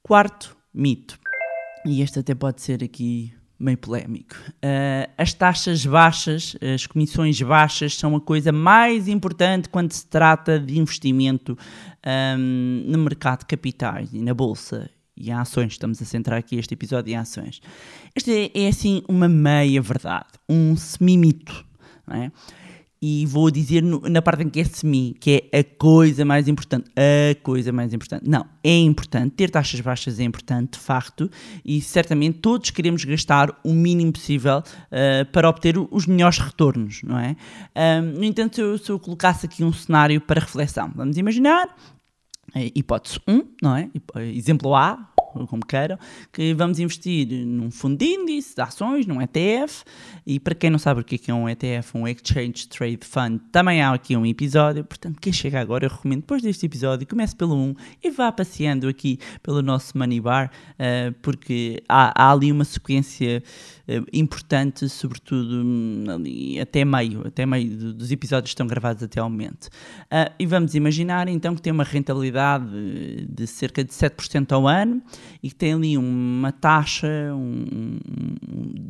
Quarto 0.03 0.57
mito, 0.73 1.19
e 1.85 2.03
este 2.03 2.19
até 2.19 2.35
pode 2.35 2.61
ser 2.62 2.83
aqui 2.85 3.33
meio 3.61 3.76
polémico. 3.76 4.35
Uh, 4.57 5.11
as 5.19 5.35
taxas 5.35 5.85
baixas, 5.85 6.57
as 6.75 6.87
comissões 6.87 7.40
baixas, 7.43 7.95
são 7.95 8.17
a 8.17 8.21
coisa 8.21 8.50
mais 8.50 9.07
importante 9.07 9.69
quando 9.69 9.93
se 9.93 10.07
trata 10.07 10.59
de 10.59 10.79
investimento 10.79 11.57
um, 12.38 12.85
no 12.87 12.99
mercado 12.99 13.40
de 13.40 13.47
capitais 13.47 14.12
e 14.14 14.23
na 14.23 14.33
bolsa 14.33 14.90
e 15.17 15.29
em 15.29 15.35
ações. 15.35 15.73
Estamos 15.73 16.00
a 16.00 16.05
centrar 16.07 16.38
aqui 16.38 16.57
este 16.57 16.73
episódio 16.73 17.12
em 17.12 17.17
ações. 17.17 17.61
Este 18.17 18.50
é, 18.55 18.64
é 18.64 18.69
assim 18.69 19.02
uma 19.07 19.29
meia 19.29 19.83
verdade, 19.83 20.29
um 20.49 20.75
semi-mito. 20.76 21.64
Não 22.07 22.17
é? 22.17 22.33
E 23.02 23.25
vou 23.25 23.50
dizer 23.50 23.83
no, 23.83 24.00
na 24.00 24.21
parte 24.21 24.42
em 24.42 24.50
que 24.50 24.61
é 24.61 24.64
semi, 24.64 25.14
que 25.19 25.49
é 25.50 25.61
a 25.61 25.64
coisa 25.64 26.25
mais 26.25 26.49
importante. 26.49 26.90
A 26.95 27.35
coisa 27.42 27.73
mais 27.73 27.95
importante. 27.95 28.28
Não, 28.28 28.45
é 28.62 28.76
importante. 28.78 29.35
Ter 29.35 29.50
taxas 29.50 29.80
baixas 29.80 30.21
é 30.21 30.25
importante, 30.25 30.73
de 30.73 30.78
facto, 30.78 31.30
e 31.64 31.80
certamente 31.80 32.38
todos 32.40 32.71
queremos 32.71 33.04
gastar 33.04 33.59
o 33.64 33.73
mínimo 33.73 34.12
possível 34.12 34.59
uh, 34.59 35.33
para 35.33 35.49
obter 35.49 35.76
os 35.78 36.07
melhores 36.07 36.38
retornos, 36.38 37.02
não 37.02 37.19
é? 37.19 37.37
Um, 37.75 38.19
no 38.19 38.25
entanto, 38.25 38.57
se 38.57 38.61
eu, 38.61 38.78
se 38.78 38.90
eu 38.90 38.99
colocasse 38.99 39.47
aqui 39.47 39.64
um 39.64 39.73
cenário 39.73 40.21
para 40.21 40.40
reflexão, 40.40 40.92
vamos 40.95 41.16
imaginar 41.16 41.75
eh, 42.54 42.71
hipótese 42.75 43.21
1, 43.28 43.42
não 43.62 43.76
é? 43.76 43.88
Exemplo 44.35 44.75
A, 44.75 45.10
como 45.47 45.65
queiram, 45.65 45.99
que 46.33 46.53
vamos 46.55 46.79
investir 46.79 47.27
num 47.47 47.71
fundo 47.71 47.97
de 47.97 48.05
índice, 48.05 48.55
de 48.55 48.63
ações, 48.63 49.07
num 49.07 49.21
ETF, 49.23 49.85
e 50.27 50.39
para 50.41 50.55
quem 50.55 50.71
não 50.71 50.79
sabe 50.79 51.01
o 51.01 51.05
que 51.05 51.17
é, 51.17 51.31
é 51.31 51.35
um 51.35 51.49
ETF, 51.49 51.97
um 51.97 52.07
Exchange 52.07 52.69
Trade 52.69 53.01
Fund, 53.03 53.41
também 53.53 53.83
há 53.83 53.93
aqui 53.93 54.17
um 54.17 54.27
episódio, 54.27 54.85
portanto, 54.85 55.19
quem 55.21 55.33
chega 55.33 55.61
agora, 55.61 55.87
eu 55.87 55.91
recomendo 55.91 56.21
depois 56.21 56.43
deste 56.43 56.67
episódio, 56.67 57.07
comece 57.07 57.35
pelo 57.35 57.55
1 57.55 57.75
e 58.03 58.11
vá 58.11 58.31
passeando 58.33 58.89
aqui 58.89 59.19
pelo 59.43 59.63
nosso 59.63 59.97
Money 59.97 60.21
Bar, 60.21 60.51
uh, 60.75 61.13
porque 61.23 61.83
há, 61.89 62.13
há, 62.25 62.33
ali 62.33 62.51
uma 62.51 62.65
sequência 62.65 63.43
uh, 63.89 64.07
importante, 64.13 64.89
sobretudo 64.89 65.63
hum, 65.65 66.05
ali 66.09 66.61
até 66.61 66.85
meio, 66.85 67.27
até 67.27 67.47
meio 67.47 67.95
dos 67.95 68.11
episódios 68.11 68.51
que 68.51 68.55
estão 68.55 68.67
gravados 68.67 69.03
até 69.03 69.21
ao 69.21 69.29
momento. 69.29 69.67
Uh, 69.67 70.33
e 70.39 70.47
vamos 70.47 70.75
imaginar 70.75 71.29
então 71.29 71.55
que 71.55 71.63
tem 71.63 71.73
uma 71.73 71.85
rentabilidade 71.85 73.27
de 73.29 73.47
cerca 73.47 73.85
de 73.85 73.93
7% 73.93 74.53
ao 74.53 74.67
ano, 74.67 75.03
e 75.43 75.49
que 75.49 75.55
tem 75.55 75.73
ali 75.73 75.97
uma 75.97 76.53
taxa 76.53 77.09
um, 77.35 77.99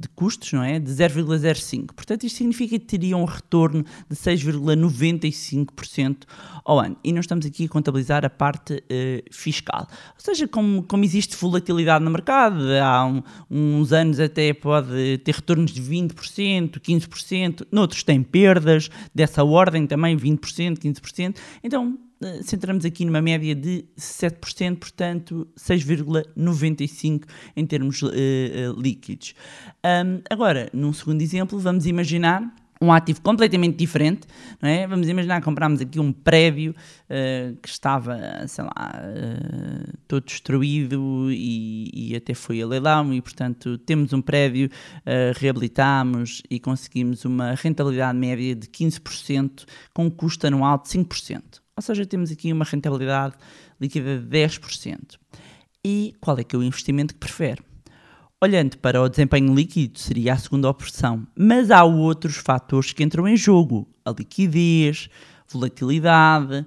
de 0.01 0.09
custos, 0.11 0.53
não 0.53 0.63
é? 0.63 0.79
De 0.79 0.91
0,05. 0.91 1.95
Portanto, 1.95 2.25
isto 2.25 2.37
significa 2.39 2.79
que 2.79 2.85
teria 2.85 3.17
um 3.17 3.25
retorno 3.25 3.85
de 4.09 4.17
6,95% 4.17 6.25
ao 6.65 6.79
ano. 6.79 6.97
E 7.03 7.13
nós 7.13 7.25
estamos 7.25 7.45
aqui 7.47 7.65
a 7.65 7.69
contabilizar 7.69 8.25
a 8.25 8.31
parte 8.31 8.75
uh, 8.75 9.23
fiscal. 9.31 9.87
Ou 9.91 10.21
seja, 10.21 10.47
como, 10.49 10.83
como 10.85 11.05
existe 11.05 11.37
volatilidade 11.37 12.05
no 12.05 12.11
mercado, 12.11 12.63
há 12.83 13.07
um, 13.07 13.23
uns 13.51 13.93
anos 13.93 14.21
até 14.21 14.53
pode 14.53 15.19
ter 15.19 15.35
retornos 15.35 15.73
de 15.73 15.83
20%, 15.83 16.81
15%, 16.81 17.67
noutros 17.71 18.03
tem 18.03 18.23
perdas 18.23 18.91
dessa 19.15 19.45
ordem 19.45 19.87
também, 19.87 20.17
20%, 20.17 20.79
15%. 20.79 21.37
Então, 21.63 21.99
centramos 22.43 22.85
aqui 22.85 23.05
numa 23.05 23.23
média 23.23 23.55
de 23.55 23.85
7%, 23.99 24.79
portanto 24.79 25.49
6,95% 25.59 27.25
em 27.57 27.67
termos 27.67 28.03
uh, 28.03 28.09
uh, 28.09 28.81
líquidos. 28.81 29.35
Um, 29.85 30.21
agora, 30.29 30.69
num 30.73 30.93
segundo 30.93 31.23
exemplo, 31.23 31.59
vamos 31.59 31.87
imaginar 31.87 32.55
um 32.83 32.91
ativo 32.91 33.21
completamente 33.21 33.77
diferente, 33.77 34.27
não 34.61 34.69
é? 34.69 34.87
Vamos 34.87 35.07
imaginar 35.07 35.43
comprámos 35.43 35.83
aqui 35.83 36.01
um 36.01 36.13
prédio 36.13 36.75
uh, 36.75 37.55
que 37.57 37.69
estava, 37.69 38.19
sei 38.49 38.65
lá, 38.65 38.95
uh, 38.95 39.99
todo 40.09 40.25
destruído 40.25 41.31
e, 41.31 41.91
e, 41.93 42.17
até 42.17 42.33
foi 42.33 42.63
a 42.63 42.67
leilão 42.67 43.13
e, 43.13 43.21
portanto, 43.21 43.77
temos 43.77 44.15
um 44.15 44.23
prédio, 44.23 44.71
uh, 45.01 45.39
reabilitámos 45.39 46.43
e 46.51 46.59
conseguimos 46.59 47.27
uma 47.27 47.53
rentabilidade 47.53 48.17
média 48.17 48.57
de 48.57 48.67
15% 48.67 49.67
com 49.93 50.07
um 50.07 50.11
custo 50.11 50.47
anual 50.47 50.79
de 50.79 50.89
5%. 50.89 51.60
Ou 51.81 51.83
seja, 51.83 52.05
temos 52.05 52.31
aqui 52.31 52.53
uma 52.53 52.67
rentabilidade 52.67 53.37
líquida 53.81 54.19
de 54.19 54.27
10%. 54.27 55.17
E 55.83 56.15
qual 56.21 56.39
é 56.39 56.45
que 56.45 56.55
é 56.55 56.59
o 56.59 56.63
investimento 56.63 57.15
que 57.15 57.21
prefere? 57.21 57.63
Olhando 58.39 58.77
para 58.77 59.01
o 59.01 59.09
desempenho 59.09 59.55
líquido, 59.55 59.99
seria 59.99 60.35
a 60.35 60.37
segunda 60.37 60.69
opção, 60.69 61.27
mas 61.35 61.71
há 61.71 61.83
outros 61.83 62.37
fatores 62.37 62.93
que 62.93 63.03
entram 63.03 63.27
em 63.27 63.35
jogo: 63.35 63.89
a 64.05 64.11
liquidez, 64.11 65.09
volatilidade, 65.49 66.67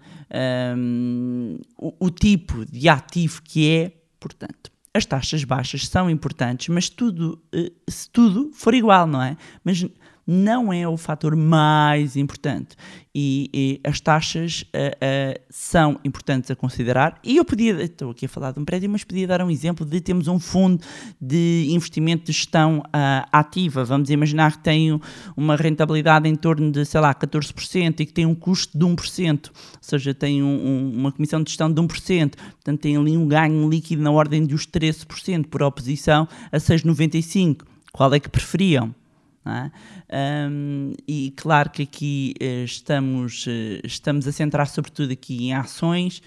um, 0.76 1.60
o, 1.78 2.08
o 2.08 2.10
tipo 2.10 2.66
de 2.66 2.90
ativo 2.90 3.40
que 3.44 3.70
é. 3.70 3.94
Portanto, 4.20 4.72
as 4.96 5.06
taxas 5.06 5.44
baixas 5.44 5.88
são 5.88 6.10
importantes, 6.10 6.70
mas 6.70 6.90
tudo, 6.90 7.40
eh, 7.54 7.72
se 7.88 8.10
tudo 8.10 8.50
for 8.52 8.74
igual, 8.74 9.06
não 9.06 9.22
é? 9.22 9.38
Mas 9.64 9.86
não 10.26 10.72
é 10.72 10.88
o 10.88 10.98
fator 10.98 11.36
mais 11.36 12.16
importante. 12.16 12.76
E, 13.16 13.50
e 13.54 13.82
as 13.84 14.00
taxas 14.00 14.62
uh, 14.62 14.66
uh, 14.66 15.42
são 15.50 16.00
importantes 16.04 16.50
a 16.50 16.56
considerar. 16.56 17.20
E 17.24 17.38
eu 17.38 17.46
podia, 17.46 17.84
estou 17.84 18.10
aqui 18.10 18.26
a 18.26 18.30
falar 18.30 18.52
de 18.52 18.60
um 18.60 18.66
prédio, 18.66 18.90
mas 18.90 19.04
podia 19.04 19.28
dar 19.28 19.42
um 19.44 19.52
exemplo 19.52 19.86
de 19.86 20.02
temos 20.02 20.28
um 20.28 20.40
fundo 20.40 20.84
de 21.22 21.68
investimento 21.70 22.26
de 22.26 22.32
gestão 22.32 22.80
uh, 22.80 23.28
ativa. 23.32 23.84
Vamos 23.84 24.10
imaginar 24.10 24.54
que 24.54 24.64
tem 24.64 25.00
uma 25.38 25.56
rentabilidade 25.56 26.28
em 26.28 26.36
torno 26.36 26.72
de, 26.72 26.84
sei 26.86 27.02
lá, 27.02 27.14
14% 27.14 28.00
e 28.00 28.06
que 28.06 28.14
tem 28.14 28.26
um 28.26 28.34
custo 28.34 28.76
de 28.78 28.86
1%, 28.86 29.50
ou 29.50 29.54
seja, 29.80 30.14
tem 30.14 30.42
um, 30.42 30.48
um, 30.48 30.94
uma 30.98 31.12
comissão 31.12 31.44
de 31.44 31.52
gestão 31.52 31.72
de 31.72 31.80
1%. 31.80 32.36
Portanto, 32.36 32.80
tem 32.80 32.98
ali 32.98 33.16
um 33.16 33.28
ganho 33.28 33.70
líquido 33.70 34.02
na 34.02 34.10
ordem 34.10 34.44
dos 34.44 34.66
13% 34.66 35.48
por 35.48 35.62
oposição 35.62 36.28
a 36.52 36.58
6,95%. 36.58 37.62
Qual 37.92 38.12
é 38.12 38.20
que 38.20 38.28
preferiam? 38.28 38.96
É? 39.46 40.48
Um, 40.50 40.94
e 41.06 41.34
claro 41.36 41.70
que 41.70 41.84
aqui 41.84 42.34
uh, 42.42 42.64
estamos, 42.64 43.46
uh, 43.46 43.50
estamos 43.84 44.26
a 44.26 44.32
centrar 44.32 44.68
sobretudo 44.68 45.12
aqui 45.12 45.48
em 45.48 45.54
ações, 45.54 46.22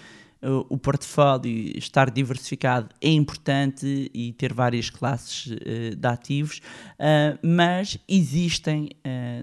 o 0.69 0.77
portfólio 0.77 1.77
estar 1.77 2.09
diversificado 2.11 2.91
é 3.01 3.09
importante 3.09 4.11
e 4.15 4.33
ter 4.35 4.53
várias 4.53 4.91
classes 4.91 5.47
de 5.97 6.07
ativos, 6.07 6.61
mas 7.43 7.99
existem 8.07 8.91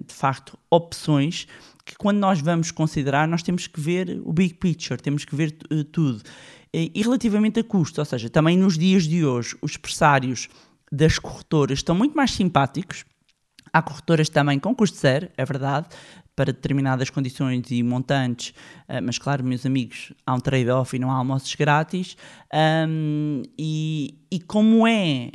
de 0.08 0.14
facto 0.14 0.58
opções 0.70 1.48
que 1.84 1.96
quando 1.98 2.20
nós 2.20 2.40
vamos 2.40 2.72
considerar 2.72 3.28
nós 3.28 3.42
temos 3.42 3.68
que 3.68 3.82
ver 3.82 4.22
o 4.24 4.32
big 4.32 4.54
picture, 4.54 5.02
temos 5.02 5.26
que 5.26 5.36
ver 5.36 5.52
tudo. 5.92 6.22
E 6.72 7.02
relativamente 7.02 7.60
a 7.60 7.64
custo, 7.64 8.00
ou 8.00 8.06
seja, 8.06 8.30
também 8.30 8.56
nos 8.56 8.78
dias 8.78 9.04
de 9.04 9.26
hoje 9.26 9.58
os 9.62 9.76
pressários 9.76 10.48
das 10.94 11.18
corretoras 11.18 11.80
estão 11.80 11.96
muito 11.96 12.16
mais 12.16 12.32
simpáticos, 12.32 13.04
Há 13.74 13.82
corretoras 13.82 14.30
também 14.30 14.60
com 14.60 14.76
custo 14.76 14.98
zero, 15.00 15.30
é 15.36 15.44
verdade, 15.44 15.88
para 16.36 16.52
determinadas 16.52 17.10
condições 17.10 17.70
e 17.70 17.84
montantes, 17.84 18.54
eh, 18.88 19.00
mas 19.02 19.20
claro, 19.20 19.44
meus 19.44 19.66
amigos, 19.66 20.14
há 20.26 20.34
um 20.34 20.40
trade-off 20.40 20.96
e 20.96 21.00
não 21.00 21.12
há 21.12 21.16
almoços 21.16 21.54
grátis. 21.56 22.18
Um, 22.88 23.44
e, 23.58 24.16
e, 24.32 24.40
como 24.40 24.88
é, 24.88 25.30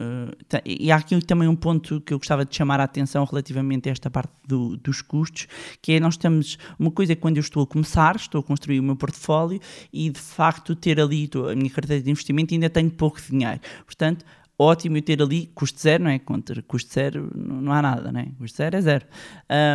uh, 0.00 0.32
uh, 0.32 0.60
e 0.64 0.90
há 0.90 0.96
aqui 0.96 1.18
também 1.22 1.48
um 1.48 1.56
ponto 1.56 2.00
que 2.00 2.12
eu 2.12 2.18
gostava 2.18 2.44
de 2.44 2.54
chamar 2.54 2.80
a 2.80 2.84
atenção 2.84 3.24
relativamente 3.24 3.88
a 3.88 3.92
esta 3.92 4.10
parte 4.10 4.32
do, 4.46 4.76
dos 4.76 5.00
custos, 5.00 5.46
que 5.80 5.92
é 5.92 6.00
nós 6.00 6.16
temos 6.16 6.58
uma 6.78 6.90
coisa 6.90 7.12
é 7.12 7.16
quando 7.16 7.36
eu 7.36 7.42
estou 7.42 7.62
a 7.62 7.66
começar, 7.66 8.16
estou 8.16 8.40
a 8.40 8.42
construir 8.42 8.80
o 8.80 8.82
meu 8.82 8.96
portfólio 8.96 9.60
e 9.92 10.10
de 10.10 10.20
facto 10.20 10.74
ter 10.74 11.00
ali 11.00 11.28
a 11.50 11.54
minha 11.54 11.70
carteira 11.70 12.02
de 12.02 12.10
investimento 12.10 12.52
ainda 12.52 12.68
tenho 12.68 12.90
pouco 12.90 13.20
dinheiro. 13.20 13.60
Portanto, 13.86 14.24
ótimo 14.58 14.96
eu 14.96 15.02
ter 15.02 15.20
ali 15.20 15.50
custo 15.54 15.80
zero, 15.80 16.04
não 16.04 16.10
é? 16.10 16.18
Contra 16.18 16.62
custo 16.62 16.92
zero 16.92 17.30
não, 17.34 17.72
há 17.72 17.82
nada, 17.82 18.12
não 18.12 18.20
é? 18.20 18.26
Custo 18.38 18.56
zero 18.56 18.76
é 18.76 18.80
zero. 18.80 19.06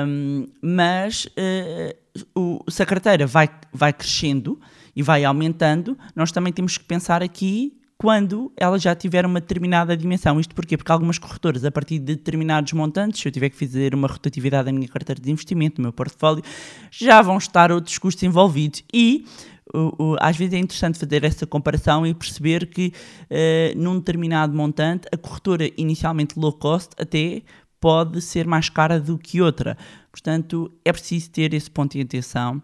Um, 0.07 0.47
mas 0.61 1.25
uh, 1.25 2.29
o, 2.35 2.71
se 2.71 2.81
a 2.81 2.85
carteira 2.85 3.27
vai, 3.27 3.49
vai 3.73 3.93
crescendo 3.93 4.59
e 4.95 5.03
vai 5.03 5.23
aumentando, 5.23 5.97
nós 6.15 6.31
também 6.31 6.51
temos 6.53 6.77
que 6.77 6.83
pensar 6.83 7.21
aqui 7.21 7.79
quando 7.97 8.49
ela 8.55 8.79
já 8.79 8.95
tiver 8.95 9.25
uma 9.25 9.41
determinada 9.41 9.95
dimensão. 9.95 10.39
Isto 10.39 10.55
porquê? 10.55 10.77
Porque 10.77 10.91
algumas 10.91 11.17
corretoras, 11.17 11.65
a 11.65 11.71
partir 11.71 11.99
de 11.99 12.15
determinados 12.15 12.71
montantes, 12.71 13.19
se 13.19 13.27
eu 13.27 13.31
tiver 13.31 13.49
que 13.49 13.57
fazer 13.57 13.93
uma 13.93 14.07
rotatividade 14.07 14.67
da 14.67 14.71
minha 14.71 14.87
carteira 14.87 15.21
de 15.21 15.29
investimento, 15.29 15.75
do 15.75 15.81
meu 15.81 15.91
portfólio, 15.91 16.41
já 16.89 17.21
vão 17.21 17.37
estar 17.37 17.73
outros 17.73 17.97
custos 17.97 18.23
envolvidos. 18.23 18.83
E 18.93 19.25
uh, 19.73 20.13
uh, 20.13 20.15
às 20.19 20.37
vezes 20.37 20.53
é 20.53 20.57
interessante 20.57 20.99
fazer 20.99 21.23
essa 21.23 21.45
comparação 21.45 22.05
e 22.05 22.13
perceber 22.13 22.67
que 22.67 22.93
uh, 23.29 23.77
num 23.77 23.97
determinado 23.97 24.55
montante, 24.55 25.07
a 25.13 25.17
corretora 25.17 25.69
inicialmente 25.77 26.37
low 26.37 26.53
cost 26.53 26.91
até 26.99 27.41
pode 27.79 28.21
ser 28.21 28.45
mais 28.45 28.69
cara 28.69 28.99
do 28.99 29.17
que 29.17 29.41
outra. 29.41 29.77
Portanto, 30.11 30.71
é 30.83 30.91
preciso 30.91 31.29
ter 31.31 31.53
esse 31.53 31.69
ponto 31.69 31.93
de 31.93 32.01
atenção 32.01 32.61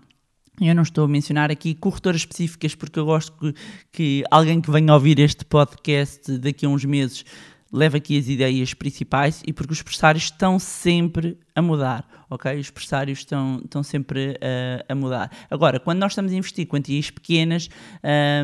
eu 0.61 0.73
não 0.73 0.83
estou 0.83 1.03
a 1.03 1.07
mencionar 1.07 1.51
aqui 1.51 1.73
corretoras 1.73 2.21
específicas 2.21 2.75
porque 2.75 2.97
eu 2.97 3.05
gosto 3.05 3.33
que, 3.33 3.53
que, 3.91 4.23
alguém 4.31 4.61
que 4.61 4.71
venha 4.71 4.93
ouvir 4.93 5.19
este 5.19 5.43
podcast 5.43 6.37
daqui 6.37 6.65
a 6.65 6.69
uns 6.69 6.85
meses 6.85 7.25
leve 7.71 7.97
aqui 7.97 8.17
as 8.17 8.27
ideias 8.27 8.73
principais 8.73 9.41
e 9.45 9.51
porque 9.51 9.73
os 9.73 9.81
pressários 9.81 10.25
estão 10.25 10.59
sempre 10.59 11.37
a 11.53 11.61
mudar, 11.61 12.07
ok? 12.29 12.59
Os 12.59 12.69
pressários 12.69 13.19
estão, 13.19 13.61
estão 13.63 13.83
sempre 13.83 14.31
uh, 14.31 14.85
a 14.87 14.95
mudar. 14.95 15.31
Agora, 15.49 15.79
quando 15.79 15.99
nós 15.99 16.11
estamos 16.11 16.31
a 16.31 16.35
investir 16.35 16.67
quantias 16.67 17.09
pequenas, 17.09 17.69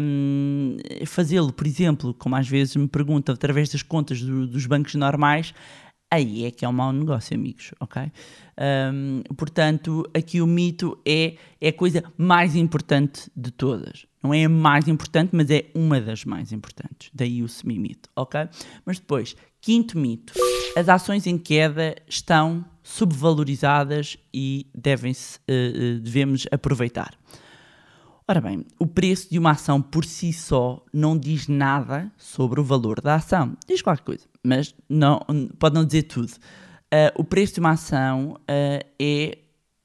um, 0.02 0.78
fazê-lo, 1.06 1.54
por 1.54 1.68
exemplo, 1.68 2.14
como 2.14 2.36
às 2.36 2.48
vezes 2.48 2.76
me 2.76 2.88
perguntam, 2.88 3.34
através 3.34 3.70
das 3.70 3.82
contas 3.82 4.22
do, 4.22 4.48
dos 4.48 4.66
bancos 4.66 4.96
normais, 4.96 5.54
aí 6.12 6.46
é 6.46 6.52
que 6.52 6.66
é 6.66 6.70
um 6.70 6.74
mau 6.74 6.92
negócio, 6.92 7.36
amigos, 7.36 7.72
ok? 7.80 8.12
Um, 8.94 9.24
portanto, 9.36 10.04
aqui 10.14 10.42
o 10.42 10.46
mito 10.46 11.00
é, 11.08 11.36
é 11.60 11.70
a 11.70 11.74
coisa 11.74 12.04
mais 12.18 12.56
importante 12.56 13.32
de 13.36 13.50
todas. 13.50 14.06
Não 14.22 14.34
é 14.34 14.44
a 14.44 14.50
mais 14.50 14.88
importante, 14.90 15.30
mas 15.34 15.50
é 15.50 15.66
uma 15.74 16.02
das 16.02 16.26
mais 16.26 16.52
importantes. 16.52 17.10
Daí 17.14 17.42
o 17.42 17.48
semi-mito, 17.48 18.10
ok? 18.16 18.42
Mas 18.86 19.00
depois, 19.00 19.36
quinto 19.62 19.98
mito: 19.98 20.34
as 20.76 20.90
ações 20.90 21.26
em 21.26 21.38
queda 21.38 21.96
estão 22.08 22.64
subvalorizadas 22.84 24.18
e 24.34 24.68
devem-se, 24.76 25.38
uh, 25.40 25.98
uh, 25.98 26.00
devemos 26.02 26.46
aproveitar. 26.52 27.18
Ora 28.32 28.40
bem, 28.40 28.66
o 28.80 28.88
preço 28.88 29.30
de 29.30 29.38
uma 29.38 29.52
ação 29.52 29.82
por 29.82 30.06
si 30.06 30.32
só 30.32 30.82
não 30.94 31.18
diz 31.18 31.50
nada 31.50 32.10
sobre 32.18 32.62
o 32.62 32.64
valor 32.64 33.02
da 33.02 33.16
ação. 33.16 33.58
Diz 33.68 33.82
qualquer 33.82 34.06
coisa, 34.06 34.26
mas 34.42 34.74
não, 34.88 35.20
pode 35.60 35.76
não 35.76 35.84
dizer 35.84 36.04
tudo. 36.04 36.32
Uh, 36.32 37.12
o 37.18 37.26
preço 37.26 37.56
de 37.56 37.60
uma 37.60 37.72
ação 37.72 38.38
uh, 38.40 38.88
é 38.98 39.38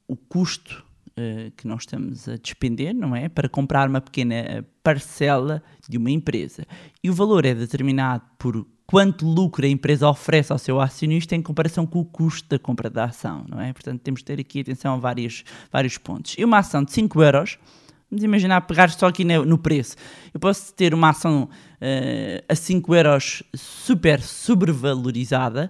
o 0.07 0.15
custo 0.15 0.81
uh, 1.09 1.51
que 1.57 1.67
nós 1.67 1.81
estamos 1.81 2.29
a 2.29 2.37
despender, 2.37 2.95
não 2.95 3.13
é? 3.13 3.27
Para 3.27 3.49
comprar 3.49 3.89
uma 3.89 3.99
pequena 3.99 4.65
parcela 4.81 5.61
de 5.85 5.97
uma 5.97 6.09
empresa. 6.09 6.65
E 7.03 7.09
o 7.09 7.13
valor 7.13 7.45
é 7.45 7.53
determinado 7.53 8.23
por 8.39 8.65
quanto 8.85 9.25
lucro 9.25 9.65
a 9.65 9.69
empresa 9.69 10.07
oferece 10.07 10.53
ao 10.53 10.57
seu 10.57 10.79
acionista 10.79 11.35
em 11.35 11.41
comparação 11.41 11.85
com 11.85 11.99
o 11.99 12.05
custo 12.05 12.47
da 12.47 12.57
compra 12.57 12.89
da 12.89 13.03
ação, 13.03 13.43
não 13.49 13.59
é? 13.59 13.73
Portanto, 13.73 13.99
temos 13.99 14.21
de 14.21 14.25
ter 14.25 14.39
aqui 14.39 14.61
atenção 14.61 14.93
a 14.93 14.97
vários, 14.97 15.43
vários 15.69 15.97
pontos. 15.97 16.35
E 16.37 16.45
uma 16.45 16.59
ação 16.59 16.81
de 16.81 16.93
5 16.93 17.21
euros 17.21 17.59
Vamos 18.09 18.23
imaginar 18.23 18.61
pegar 18.61 18.89
só 18.89 19.07
aqui 19.07 19.25
no 19.25 19.57
preço. 19.57 19.97
Eu 20.33 20.39
posso 20.39 20.73
ter 20.73 20.93
uma 20.93 21.09
ação 21.09 21.43
uh, 21.43 22.45
a 22.47 22.55
5 22.55 22.95
euros 22.95 23.43
super 23.53 24.21
sobrevalorizada 24.21 25.69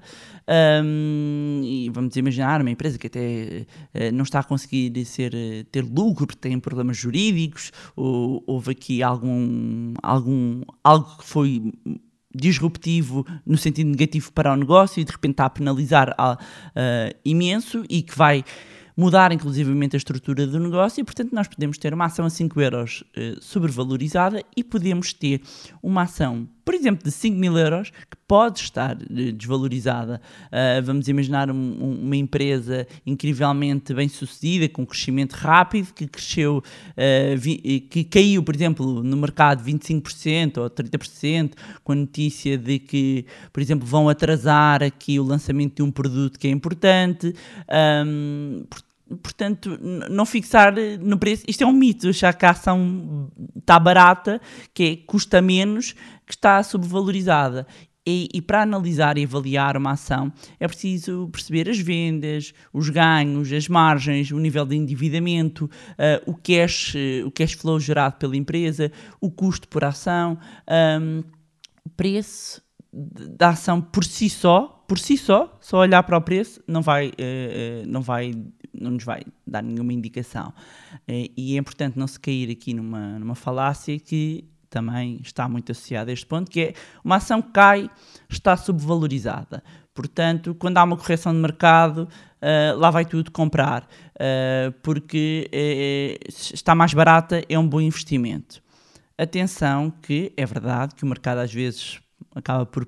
um, 0.84 1.62
e 1.63 1.89
vamos 1.89 2.15
imaginar 2.15 2.62
uma 2.62 2.70
empresa 2.70 2.98
que 3.00 3.08
até 3.08 3.65
uh, 3.94 4.13
não 4.13 4.24
está 4.24 4.39
a 4.39 4.44
conseguir 4.44 5.03
ser, 5.03 5.34
uh, 5.34 5.63
ter 5.72 5.84
lucro 5.84 6.27
porque 6.27 6.39
tem 6.39 6.60
problemas 6.60 6.96
jurídicos 6.96 7.72
ou 7.96 8.44
houve 8.46 8.72
aqui 8.72 9.01
algum, 9.01 9.96
algum 10.03 10.62
algo 10.84 11.17
que 11.17 11.25
foi 11.25 11.74
disruptivo 12.34 13.25
no 13.44 13.58
sentido 13.58 13.89
negativo 13.89 14.32
para 14.32 14.53
o 14.53 14.56
negócio 14.56 15.01
e 15.01 15.03
de 15.03 15.12
repente 15.12 15.32
está 15.32 15.46
a 15.46 15.50
penalizar 15.50 16.12
uh, 16.12 17.17
imenso 17.25 17.84
e 17.89 18.03
que 18.03 18.15
vai 18.15 18.46
mudar 18.98 19.32
inclusivamente 19.32 19.96
a 19.96 19.98
estrutura 19.98 20.48
do 20.48 20.60
negócio 20.60 21.01
e, 21.01 21.04
portanto, 21.04 21.32
nós 21.32 21.48
podemos 21.48 21.77
ter 21.77 21.94
uma 21.94 22.06
ação 22.06 22.25
a 22.25 22.32
5 22.32 22.60
euros 22.60 23.04
uh, 23.16 23.39
sobrevalorizada 23.39 24.44
e 24.56 24.63
podemos 24.63 25.13
ter 25.13 25.39
uma 25.84 26.01
ação, 26.01 26.48
por 26.66 26.74
exemplo, 26.74 27.04
de 27.04 27.12
5 27.12 27.38
mil 27.38 27.56
euros 27.56 27.92
que 27.92 28.17
pode 28.28 28.60
estar 28.60 28.98
uh, 28.98 29.32
desvalorizada. 29.34 30.19
Uh, 30.48 30.82
vamos 30.84 31.08
imaginar 31.08 31.52
um, 31.52 31.56
um, 31.56 32.06
uma 32.06 32.15
empresa 32.15 32.88
incrivelmente 33.06 33.93
bem 33.93 34.10
sucedida, 34.10 34.67
com 34.67 34.84
crescimento 34.84 35.34
rápido, 35.34 35.93
que 35.93 36.08
cresceu, 36.08 36.63
vi, 37.38 37.82
que 37.82 38.04
caiu, 38.04 38.41
por 38.41 38.56
exemplo, 38.56 39.04
no 39.04 39.15
mercado 39.15 39.63
25% 39.63 40.58
ou 40.58 40.69
30%, 40.72 41.54
com 41.84 41.91
a 41.91 41.95
notícia 41.95 42.58
de 42.58 42.80
que, 42.80 43.26
por 43.54 43.62
exemplo, 43.62 43.86
vão 43.86 44.10
atrasar 44.10 44.82
aqui 44.82 45.19
o 45.19 45.24
lançamento 45.24 45.76
de 45.76 45.84
um 45.84 45.91
produto 45.91 46.39
que 46.39 46.48
é 46.48 46.52
importante. 46.52 47.36
Um, 47.69 48.65
portanto, 48.67 48.87
não 50.10 50.26
fixar 50.26 50.74
no 51.00 51.17
preço. 51.17 51.43
Isto 51.48 51.63
é 51.63 51.67
um 51.67 51.74
mito, 51.74 52.10
achar 52.10 52.34
que 52.34 52.46
a 52.46 52.52
ação 52.52 53.30
está 53.58 53.80
barata, 53.80 54.41
que 54.74 54.84
é, 54.84 54.96
custa 55.06 55.41
menos, 55.41 55.93
que 56.26 56.34
está 56.34 56.62
subvalorizada. 56.63 57.65
E, 58.10 58.30
e, 58.34 58.41
para 58.41 58.62
analisar 58.62 59.17
e 59.17 59.26
avaliar 59.26 59.76
uma 59.76 59.91
ação 59.91 60.32
é 60.62 60.65
preciso 60.65 61.28
perceber 61.30 61.70
as 61.70 61.78
vendas, 61.78 62.54
os 62.72 62.89
ganhos, 62.89 63.52
as 63.52 63.67
margens, 63.67 64.32
o 64.32 64.39
nível 64.39 64.65
de 64.65 64.78
endividamento, 64.78 65.65
uh, 65.65 66.32
o, 66.32 66.34
cash, 66.34 66.96
uh, 66.96 67.28
o 67.28 67.32
cash 67.32 67.52
flow 67.52 67.78
gerado 67.78 68.15
pela 68.15 68.38
empresa, 68.38 68.93
o 69.20 69.30
custo 69.30 69.67
por 69.67 69.84
ação, 69.84 70.39
um, 71.02 71.22
o 71.84 71.89
preço 71.89 72.62
da 72.93 73.50
ação 73.50 73.82
por 73.82 74.06
si 74.06 74.30
só, 74.30 74.86
por 74.88 74.98
si 74.98 75.17
só, 75.17 75.58
só 75.60 75.80
olhar 75.80 76.02
para 76.04 76.17
o 76.17 76.22
preço 76.22 76.63
não 76.65 76.82
vai, 76.82 77.10
uh, 77.10 77.86
não 77.86 78.02
vai 78.02 78.32
não 78.80 78.92
nos 78.92 79.04
vai 79.04 79.24
dar 79.46 79.62
nenhuma 79.62 79.94
indicação. 79.94 80.54
Eh, 81.08 81.30
e 81.36 81.56
é 81.56 81.60
importante 81.60 81.98
não 81.98 82.08
se 82.08 82.20
cair 82.20 82.52
aqui 82.52 82.74
numa, 82.74 83.20
numa 83.20 83.36
falácia 83.36 83.98
que 84.00 84.46
também 84.70 85.20
está 85.22 85.48
muito 85.48 85.72
associada 85.72 86.12
a 86.12 86.13
este 86.13 86.26
ponto, 86.26 86.52
que 86.52 86.62
é 86.62 86.74
uma 87.04 87.18
ação 87.18 87.42
que 87.42 87.52
cai, 87.52 87.90
está 88.30 88.56
subvalorizada. 88.56 89.63
Portanto, 89.94 90.56
quando 90.56 90.78
há 90.78 90.84
uma 90.84 90.96
correção 90.96 91.34
de 91.34 91.40
mercado, 91.40 92.08
uh, 92.42 92.78
lá 92.78 92.92
vai 92.92 93.06
tudo 93.06 93.32
comprar, 93.32 93.84
uh, 93.84 94.72
porque 94.84 95.50
uh, 95.52 96.30
está 96.30 96.76
mais 96.76 96.94
barata, 96.94 97.44
é 97.50 97.58
um 97.58 97.68
bom 97.68 97.82
investimento. 97.82 98.62
Atenção 99.18 99.90
que 99.90 100.32
é 100.38 100.46
verdade 100.46 100.94
que 100.94 101.04
o 101.04 101.08
mercado 101.08 101.40
às 101.40 101.52
vezes 101.52 102.00
acaba 102.36 102.66
por 102.68 102.86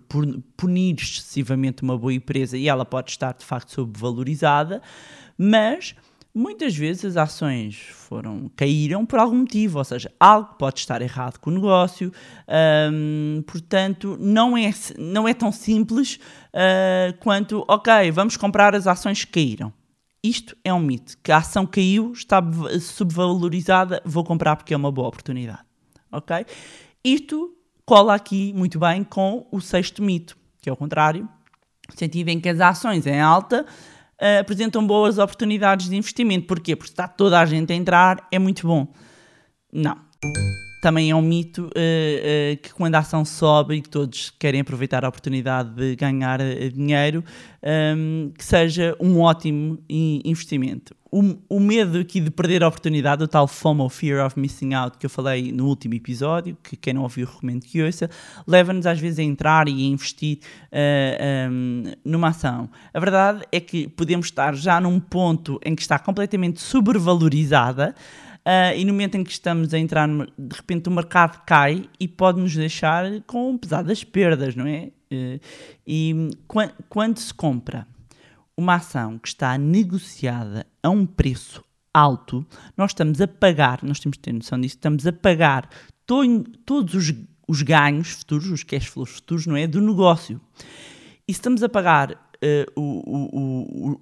punir 0.55 0.95
excessivamente 0.99 1.81
uma 1.81 1.97
boa 1.97 2.13
empresa 2.13 2.55
e 2.55 2.67
ela 2.67 2.85
pode 2.85 3.09
estar 3.09 3.33
de 3.33 3.43
facto 3.43 3.71
subvalorizada, 3.71 4.81
mas 5.41 5.95
muitas 6.35 6.75
vezes 6.75 7.05
as 7.05 7.17
ações 7.17 7.87
foram 7.93 8.51
caíram 8.57 9.05
por 9.05 9.19
algum 9.19 9.37
motivo, 9.37 9.77
ou 9.77 9.83
seja, 9.85 10.11
algo 10.19 10.55
pode 10.59 10.79
estar 10.79 11.01
errado 11.01 11.39
com 11.39 11.49
o 11.49 11.53
negócio, 11.53 12.11
hum, 12.91 13.41
portanto 13.47 14.17
não 14.19 14.57
é, 14.57 14.69
não 14.97 15.27
é 15.27 15.33
tão 15.33 15.51
simples 15.51 16.19
uh, 16.53 17.17
quanto, 17.21 17.63
ok, 17.69 18.11
vamos 18.11 18.35
comprar 18.35 18.75
as 18.75 18.85
ações 18.85 19.23
que 19.23 19.31
caíram. 19.31 19.71
Isto 20.21 20.57
é 20.65 20.73
um 20.73 20.79
mito, 20.79 21.17
que 21.23 21.31
a 21.31 21.37
ação 21.37 21.65
caiu, 21.65 22.11
está 22.11 22.41
subvalorizada, 22.81 24.01
vou 24.03 24.25
comprar 24.25 24.57
porque 24.57 24.73
é 24.73 24.77
uma 24.77 24.91
boa 24.91 25.07
oportunidade. 25.07 25.63
Ok? 26.11 26.45
Isto 27.01 27.55
cola 27.85 28.15
aqui 28.15 28.51
muito 28.53 28.77
bem 28.77 29.05
com 29.05 29.47
o 29.49 29.61
sexto 29.61 30.03
mito, 30.03 30.37
que 30.61 30.69
é 30.69 30.73
o 30.73 30.75
contrário, 30.75 31.27
no 31.89 31.97
sentido 31.97 32.27
em 32.27 32.39
que 32.39 32.49
as 32.49 32.59
ações 32.59 33.07
em 33.07 33.21
alta 33.21 33.65
uh, 34.21 34.39
apresentam 34.41 34.85
boas 34.85 35.17
oportunidades 35.17 35.89
de 35.89 35.95
investimento. 35.95 36.47
Porquê? 36.47 36.75
Porque 36.75 36.91
está 36.91 37.07
toda 37.07 37.39
a 37.39 37.45
gente 37.45 37.71
a 37.71 37.75
entrar, 37.75 38.27
é 38.31 38.39
muito 38.39 38.67
bom. 38.67 38.93
Não. 39.71 39.97
Também 40.81 41.11
é 41.11 41.15
um 41.15 41.21
mito 41.21 41.63
uh, 41.63 41.67
uh, 41.67 42.57
que 42.61 42.73
quando 42.73 42.95
a 42.95 42.99
ação 42.99 43.25
sobe 43.25 43.75
e 43.75 43.81
todos 43.81 44.31
querem 44.39 44.61
aproveitar 44.61 45.03
a 45.03 45.09
oportunidade 45.09 45.69
de 45.71 45.95
ganhar 45.95 46.39
dinheiro, 46.73 47.23
um, 47.61 47.67
ehm, 47.67 48.31
que 48.37 48.45
seja 48.45 48.95
um 48.99 49.19
ótimo 49.19 49.77
investimento 49.89 50.95
o, 51.11 51.37
o, 51.49 51.59
medo 51.59 51.97
aqui 51.99 52.19
de 52.19 52.29
perder 52.29 52.63
a 52.63 52.67
oportunidade, 52.67 53.23
o 53.23 53.27
tal 53.27 53.47
FOMO, 53.47 53.89
Fear 53.89 54.25
of 54.25 54.39
Missing 54.39 54.73
Out, 54.73 54.97
que 54.97 55.05
eu 55.05 55.09
falei 55.09 55.51
no 55.51 55.65
último 55.65 55.95
episódio, 55.95 56.55
que 56.63 56.75
quem 56.75 56.93
não 56.93 57.01
ouviu 57.01 57.25
recomendo 57.25 57.65
que 57.65 57.81
ouça, 57.81 58.09
leva-nos 58.47 58.85
às 58.85 58.99
vezes 58.99 59.19
a 59.19 59.23
entrar 59.23 59.67
e 59.67 59.71
a 59.71 59.87
investir 59.87 60.37
uh, 60.37 61.49
um, 61.51 61.83
ehm, 61.87 61.93
numa 62.05 62.29
ação. 62.29 62.69
A 62.93 62.99
verdade 62.99 63.43
é 63.51 63.59
que 63.59 63.87
podemos 63.87 64.27
estar 64.27 64.55
já 64.55 64.79
num 64.79 64.99
ponto 64.99 65.59
em 65.65 65.75
que 65.75 65.81
está 65.81 65.97
completamente 65.97 66.61
sobrevalorizada, 66.61 67.95
uh, 68.49 68.75
e 68.75 68.83
no 68.83 68.93
momento 68.93 69.15
em 69.15 69.23
que 69.23 69.31
estamos 69.31 69.73
a 69.73 69.77
entrar, 69.77 70.07
de 70.07 70.55
repente 70.55 70.89
o 70.89 70.91
mercado 70.91 71.43
cai 71.45 71.87
e 71.99 72.07
pode 72.07 72.41
nos 72.41 72.55
deixar 72.55 73.21
com 73.27 73.55
pesadas 73.57 74.03
perdas, 74.03 74.55
não 74.55 74.65
é? 74.65 74.91
Uh, 75.11 75.39
e 75.85 76.29
quando, 76.47 76.73
quando 76.89 77.19
se 77.19 77.33
compra 77.33 77.87
uma 78.57 78.75
ação 78.75 79.19
que 79.19 79.27
está 79.27 79.57
negociada 79.57 80.65
a 80.81 80.89
um 80.89 81.05
preço 81.05 81.63
alto, 81.93 82.45
nós 82.75 82.91
estamos 82.91 83.21
a 83.21 83.27
pagar, 83.27 83.83
nós 83.83 83.99
temos 83.99 84.17
que 84.17 84.23
ter 84.23 84.33
noção 84.33 84.59
disso, 84.59 84.75
estamos 84.75 85.05
a 85.05 85.13
pagar 85.13 85.69
to, 86.05 86.43
todos 86.65 86.93
os, 86.93 87.13
os 87.47 87.61
ganhos 87.61 88.09
futuros, 88.09 88.47
os 88.47 88.63
cash 88.63 88.87
flows 88.87 89.11
futuros, 89.11 89.45
não 89.45 89.55
é? 89.55 89.67
Do 89.67 89.79
negócio. 89.79 90.41
E 91.27 91.33
se 91.33 91.39
estamos 91.39 91.61
a 91.61 91.69
pagar 91.69 92.11
uh, 92.11 92.71
o, 92.75 92.81
o, 92.81 93.91
o, 93.91 94.01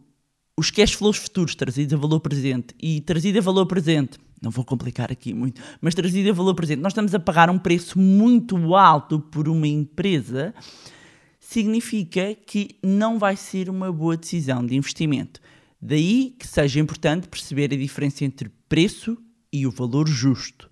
os 0.57 0.71
cash 0.71 0.93
flows 0.93 1.17
futuros 1.17 1.53
trazidos 1.55 1.93
a 1.93 1.97
valor 1.97 2.19
presente 2.19 2.73
e 2.81 3.01
trazido 3.01 3.38
a 3.38 3.41
valor 3.41 3.65
presente, 3.65 4.17
não 4.41 4.52
vou 4.52 4.63
complicar 4.63 5.12
aqui 5.12 5.34
muito, 5.34 5.62
mas 5.82 5.95
trazido 5.95 6.30
a 6.30 6.34
valor 6.34 6.54
presente, 6.54 6.82
nós 6.82 6.91
estamos 6.91 7.13
a 7.13 7.19
pagar 7.19 7.50
um 7.50 7.58
preço 7.58 8.00
muito 8.00 8.76
alto 8.76 9.19
por 9.19 9.47
uma 9.47 9.67
empresa, 9.67 10.54
significa 11.39 12.36
que 12.36 12.78
não 12.84 13.17
vai 13.17 13.36
ser 13.36 13.69
uma 13.69 13.91
boa 13.91 14.17
decisão 14.17 14.65
de 14.65 14.76
investimento. 14.76 15.39
Daí 15.82 16.36
que 16.38 16.47
seja 16.47 16.80
importante 16.80 17.28
perceber 17.28 17.73
a 17.73 17.78
diferença 17.78 18.26
entre 18.26 18.50
preço 18.67 19.17
e 19.52 19.65
o 19.65 19.71
valor 19.71 20.08
justo. 20.08 20.69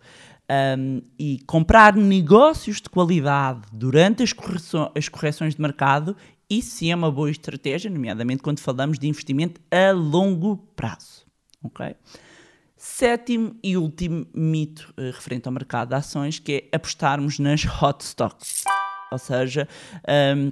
Um, 0.77 1.01
e 1.17 1.39
comprar 1.47 1.95
negócios 1.95 2.79
de 2.79 2.87
qualidade 2.87 3.61
durante 3.73 4.21
as, 4.21 4.35
as 4.95 5.09
correções 5.09 5.55
de 5.55 5.61
mercado, 5.61 6.15
isso 6.47 6.75
sim 6.75 6.91
é 6.91 6.95
uma 6.95 7.11
boa 7.11 7.31
estratégia, 7.31 7.89
nomeadamente 7.89 8.43
quando 8.43 8.59
falamos 8.59 8.99
de 8.99 9.07
investimento 9.07 9.59
a 9.71 9.91
longo 9.91 10.57
prazo. 10.75 11.25
Okay? 11.63 11.95
Sétimo 12.77 13.55
e 13.63 13.77
último 13.77 14.27
mito 14.33 14.93
uh, 14.97 15.05
referente 15.05 15.47
ao 15.47 15.53
mercado 15.53 15.89
de 15.89 15.95
ações, 15.95 16.39
que 16.39 16.69
é 16.71 16.75
apostarmos 16.75 17.39
nas 17.39 17.65
hot 17.65 18.03
stocks. 18.03 18.63
Ou 19.11 19.17
seja, 19.17 19.67
um, 20.37 20.51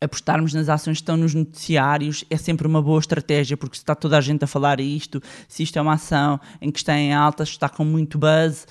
apostarmos 0.00 0.52
nas 0.54 0.68
ações 0.68 0.98
que 0.98 1.02
estão 1.02 1.16
nos 1.16 1.34
noticiários 1.34 2.24
é 2.30 2.36
sempre 2.36 2.66
uma 2.66 2.82
boa 2.82 2.98
estratégia, 2.98 3.56
porque 3.56 3.76
se 3.76 3.82
está 3.82 3.94
toda 3.94 4.18
a 4.18 4.20
gente 4.20 4.44
a 4.44 4.46
falar 4.46 4.80
isto, 4.80 5.22
se 5.46 5.62
isto 5.62 5.78
é 5.78 5.82
uma 5.82 5.92
ação 5.92 6.40
em 6.60 6.70
que 6.70 6.78
está 6.78 6.96
em 6.96 7.12
alta, 7.12 7.42
está 7.42 7.68
com 7.68 7.84
muito 7.84 8.18
buzz, 8.18 8.66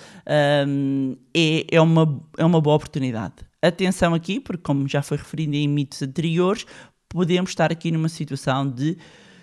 um, 0.67 1.15
é, 1.33 1.65
é, 1.71 1.79
uma, 1.79 2.21
é 2.37 2.43
uma 2.43 2.59
boa 2.59 2.75
oportunidade. 2.75 3.35
Atenção 3.61 4.15
aqui, 4.15 4.39
porque 4.39 4.63
como 4.63 4.87
já 4.87 5.03
foi 5.03 5.17
referido 5.17 5.55
em 5.55 5.67
mitos 5.67 6.01
anteriores, 6.01 6.65
podemos 7.07 7.51
estar 7.51 7.71
aqui 7.71 7.91
numa 7.91 8.09
situação 8.09 8.67
de 8.67 8.97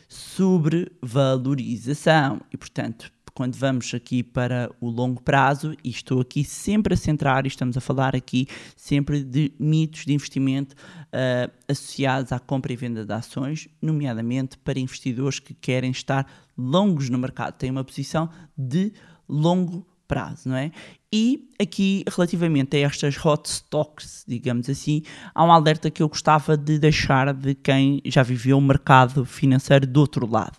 sobrevalorização 0.08 2.40
e, 2.52 2.56
portanto, 2.56 3.12
quando 3.38 3.54
vamos 3.54 3.94
aqui 3.94 4.24
para 4.24 4.68
o 4.80 4.90
longo 4.90 5.22
prazo, 5.22 5.76
e 5.84 5.90
estou 5.90 6.20
aqui 6.20 6.42
sempre 6.42 6.94
a 6.94 6.96
centrar, 6.96 7.44
e 7.44 7.48
estamos 7.48 7.76
a 7.76 7.80
falar 7.80 8.16
aqui 8.16 8.48
sempre 8.74 9.22
de 9.22 9.52
mitos 9.60 10.04
de 10.04 10.12
investimento 10.12 10.74
uh, 10.74 11.48
associados 11.68 12.32
à 12.32 12.40
compra 12.40 12.72
e 12.72 12.76
venda 12.76 13.06
de 13.06 13.12
ações, 13.12 13.68
nomeadamente 13.80 14.58
para 14.58 14.80
investidores 14.80 15.38
que 15.38 15.54
querem 15.54 15.92
estar 15.92 16.26
longos 16.56 17.08
no 17.10 17.16
mercado, 17.16 17.54
têm 17.54 17.70
uma 17.70 17.84
posição 17.84 18.28
de 18.56 18.92
longo 19.28 19.86
prazo, 20.08 20.48
não 20.48 20.56
é? 20.56 20.72
E 21.12 21.48
aqui, 21.60 22.02
relativamente 22.08 22.76
a 22.76 22.80
estas 22.80 23.24
hot 23.24 23.48
stocks, 23.48 24.24
digamos 24.26 24.68
assim, 24.68 25.04
há 25.32 25.44
um 25.44 25.52
alerta 25.52 25.92
que 25.92 26.02
eu 26.02 26.08
gostava 26.08 26.56
de 26.56 26.76
deixar 26.76 27.32
de 27.32 27.54
quem 27.54 28.02
já 28.04 28.24
viveu 28.24 28.58
o 28.58 28.60
mercado 28.60 29.24
financeiro 29.24 29.86
do 29.86 30.00
outro 30.00 30.28
lado 30.28 30.58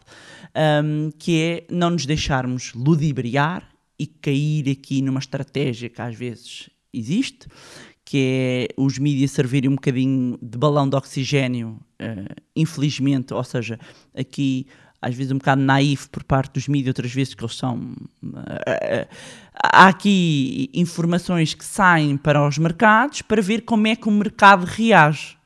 um, 0.55 1.11
que 1.17 1.41
é 1.41 1.67
não 1.69 1.91
nos 1.91 2.05
deixarmos 2.05 2.73
ludibriar 2.73 3.69
e 3.97 4.07
cair 4.07 4.69
aqui 4.69 5.01
numa 5.01 5.19
estratégia 5.19 5.89
que 5.89 6.01
às 6.01 6.15
vezes 6.15 6.69
existe, 6.93 7.47
que 8.05 8.17
é 8.17 8.81
os 8.81 8.97
mídias 8.97 9.31
servirem 9.31 9.69
um 9.69 9.75
bocadinho 9.75 10.37
de 10.41 10.57
balão 10.57 10.89
de 10.89 10.95
oxigênio, 10.95 11.79
uh, 12.01 12.41
infelizmente, 12.55 13.33
ou 13.33 13.43
seja, 13.43 13.79
aqui 14.15 14.65
às 15.01 15.15
vezes 15.15 15.31
um 15.31 15.37
bocado 15.37 15.61
naif 15.61 16.09
por 16.09 16.23
parte 16.23 16.53
dos 16.53 16.67
mídias, 16.67 16.89
outras 16.89 17.13
vezes 17.13 17.33
que 17.33 17.43
eles 17.43 17.55
são. 17.55 17.77
Uh, 18.23 19.07
há 19.53 19.87
aqui 19.87 20.69
informações 20.73 21.53
que 21.53 21.63
saem 21.63 22.17
para 22.17 22.45
os 22.45 22.57
mercados 22.57 23.21
para 23.21 23.41
ver 23.41 23.61
como 23.61 23.87
é 23.87 23.95
que 23.95 24.07
o 24.07 24.11
mercado 24.11 24.65
reage 24.65 25.38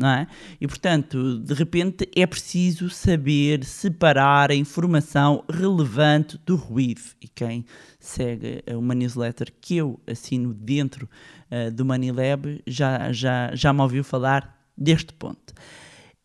não 0.00 0.08
é? 0.08 0.26
E 0.58 0.66
portanto, 0.66 1.38
de 1.40 1.52
repente 1.52 2.08
é 2.16 2.26
preciso 2.26 2.88
saber 2.88 3.62
separar 3.64 4.50
a 4.50 4.54
informação 4.54 5.44
relevante 5.48 6.40
do 6.46 6.56
ruído. 6.56 7.02
E 7.20 7.28
quem 7.28 7.66
segue 7.98 8.64
uma 8.74 8.94
newsletter 8.94 9.52
que 9.60 9.76
eu 9.76 10.00
assino 10.06 10.54
dentro 10.54 11.06
uh, 11.50 11.70
do 11.70 11.84
Money 11.84 12.10
já, 12.66 13.12
já, 13.12 13.54
já 13.54 13.72
me 13.74 13.82
ouviu 13.82 14.02
falar 14.02 14.58
deste 14.76 15.12
ponto. 15.12 15.52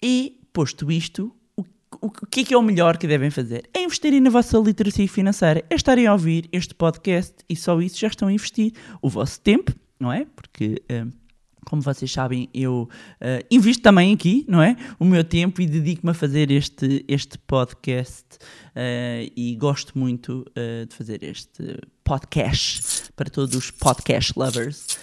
E, 0.01 0.39
posto 0.53 0.89
isto, 0.89 1.35
o, 1.57 1.61
o, 1.61 2.07
o 2.07 2.09
que 2.09 2.39
é 2.39 2.43
que 2.45 2.53
é 2.53 2.57
o 2.57 2.61
melhor 2.61 2.97
que 2.97 3.07
devem 3.07 3.29
fazer? 3.29 3.69
É 3.73 3.83
investirem 3.83 4.21
na 4.21 4.29
vossa 4.29 4.57
literacia 4.57 5.07
financeira, 5.09 5.65
é 5.69 5.75
estarem 5.75 6.07
a 6.07 6.13
ouvir 6.13 6.47
este 6.49 6.73
podcast 6.73 7.33
e 7.49 7.57
só 7.57 7.81
isso 7.81 7.99
já 7.99 8.07
estão 8.07 8.29
a 8.29 8.33
investir 8.33 8.71
o 9.01 9.09
vosso 9.09 9.41
tempo, 9.41 9.73
não 9.99 10.13
é? 10.13 10.25
Porque. 10.33 10.81
Uh, 10.89 11.24
como 11.65 11.81
vocês 11.81 12.11
sabem, 12.11 12.47
eu 12.53 12.87
uh, 13.19 13.45
invisto 13.49 13.81
também 13.81 14.13
aqui, 14.13 14.45
não 14.47 14.61
é? 14.61 14.77
O 14.99 15.03
meu 15.03 15.23
tempo 15.23 15.61
e 15.61 15.65
dedico-me 15.65 16.11
a 16.11 16.13
fazer 16.13 16.51
este, 16.51 17.03
este 17.07 17.37
podcast 17.39 18.25
uh, 18.35 19.31
e 19.35 19.55
gosto 19.59 19.97
muito 19.97 20.45
uh, 20.51 20.85
de 20.85 20.95
fazer 20.95 21.23
este 21.23 21.79
podcast 22.03 23.11
para 23.15 23.29
todos 23.31 23.55
os 23.55 23.71
podcast 23.71 24.31
lovers 24.37 24.99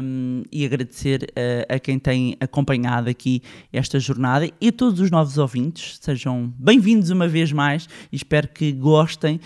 um, 0.00 0.44
e 0.52 0.64
agradecer 0.64 1.26
a 1.68 1.76
quem 1.80 1.98
tem 1.98 2.36
acompanhado 2.38 3.10
aqui 3.10 3.42
esta 3.72 3.98
jornada 3.98 4.48
e 4.60 4.68
a 4.68 4.72
todos 4.72 5.00
os 5.00 5.10
novos 5.10 5.38
ouvintes. 5.38 5.98
Sejam 6.00 6.54
bem-vindos 6.56 7.10
uma 7.10 7.26
vez 7.26 7.50
mais 7.50 7.88
e 8.12 8.16
espero 8.16 8.46
que 8.46 8.70
gostem. 8.70 9.40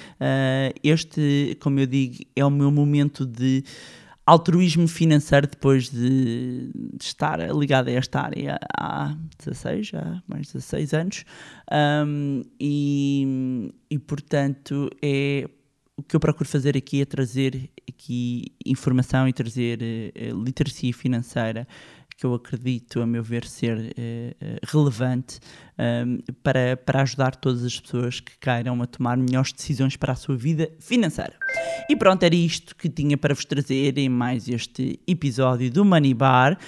este, 0.85 1.57
como 1.61 1.81
eu 1.81 1.87
digo, 1.87 2.19
é 2.37 2.45
o 2.45 2.51
meu 2.51 2.71
momento 2.71 3.25
de 3.25 3.65
altruísmo 4.31 4.87
financeiro 4.87 5.49
depois 5.49 5.91
de, 5.91 6.71
de, 6.73 7.05
estar 7.05 7.41
ligado 7.53 7.89
a 7.89 7.93
esta 7.93 8.21
área 8.21 8.59
há 8.79 9.17
16, 9.39 9.89
já 9.89 10.23
mais 10.29 10.47
de 10.47 10.53
16 10.55 10.95
anos. 10.95 11.25
Um, 12.07 12.43
e, 12.61 13.75
e, 13.91 13.99
portanto, 13.99 14.89
é 15.03 15.49
o 15.97 16.03
que 16.03 16.15
eu 16.15 16.21
procuro 16.21 16.49
fazer 16.49 16.77
aqui 16.77 17.03
é 17.03 17.05
trazer 17.05 17.71
aqui 17.89 18.53
informação 18.65 19.29
e 19.29 19.33
trazer 19.33 19.81
uh, 19.81 20.43
literacia 20.43 20.95
financeira 20.95 21.67
que 22.21 22.27
eu 22.27 22.35
acredito, 22.35 23.01
a 23.01 23.07
meu 23.07 23.23
ver, 23.23 23.47
ser 23.47 23.79
uh, 23.79 24.67
relevante 24.67 25.41
um, 25.79 26.19
para, 26.43 26.77
para 26.77 27.01
ajudar 27.01 27.35
todas 27.35 27.65
as 27.65 27.81
pessoas 27.81 28.21
que 28.21 28.33
queiram 28.39 28.83
a 28.83 28.87
tomar 28.87 29.17
melhores 29.17 29.55
decisões 29.55 29.97
para 29.97 30.13
a 30.13 30.15
sua 30.15 30.37
vida 30.37 30.71
financeira. 30.79 31.33
E 31.89 31.97
pronto, 31.97 32.23
era 32.23 32.35
isto 32.35 32.77
que 32.77 32.91
tinha 32.91 33.17
para 33.17 33.33
vos 33.33 33.47
trazer 33.47 33.97
em 33.97 34.11
mais 34.11 34.51
este 34.51 35.01
episódio 35.07 35.71
do 35.71 35.83
Money 35.83 36.13
Bar. 36.13 36.59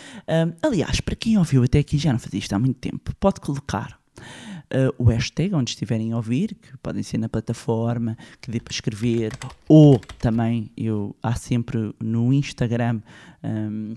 Aliás, 0.62 1.01
para 1.01 1.15
quem 1.15 1.37
ouviu 1.37 1.62
até 1.62 1.81
aqui, 1.81 1.99
já 1.99 2.12
não 2.12 2.19
fazia 2.19 2.38
isto 2.38 2.55
há 2.55 2.59
muito 2.59 2.79
tempo, 2.79 3.15
pode 3.21 3.41
colocar 3.41 4.01
Uh, 4.73 4.88
o 4.97 5.05
hashtag 5.05 5.55
onde 5.55 5.73
estiverem 5.73 6.12
a 6.12 6.17
ouvir, 6.17 6.55
que 6.55 6.75
podem 6.79 7.03
ser 7.03 7.19
na 7.19 7.29
plataforma, 7.29 8.17
que 8.41 8.51
dê 8.51 8.59
para 8.59 8.73
escrever, 8.73 9.33
ou 9.69 9.99
também 10.19 10.71
eu 10.75 11.15
há 11.23 11.35
sempre 11.35 11.95
no 12.01 12.33
Instagram. 12.33 13.03
Um, 13.45 13.95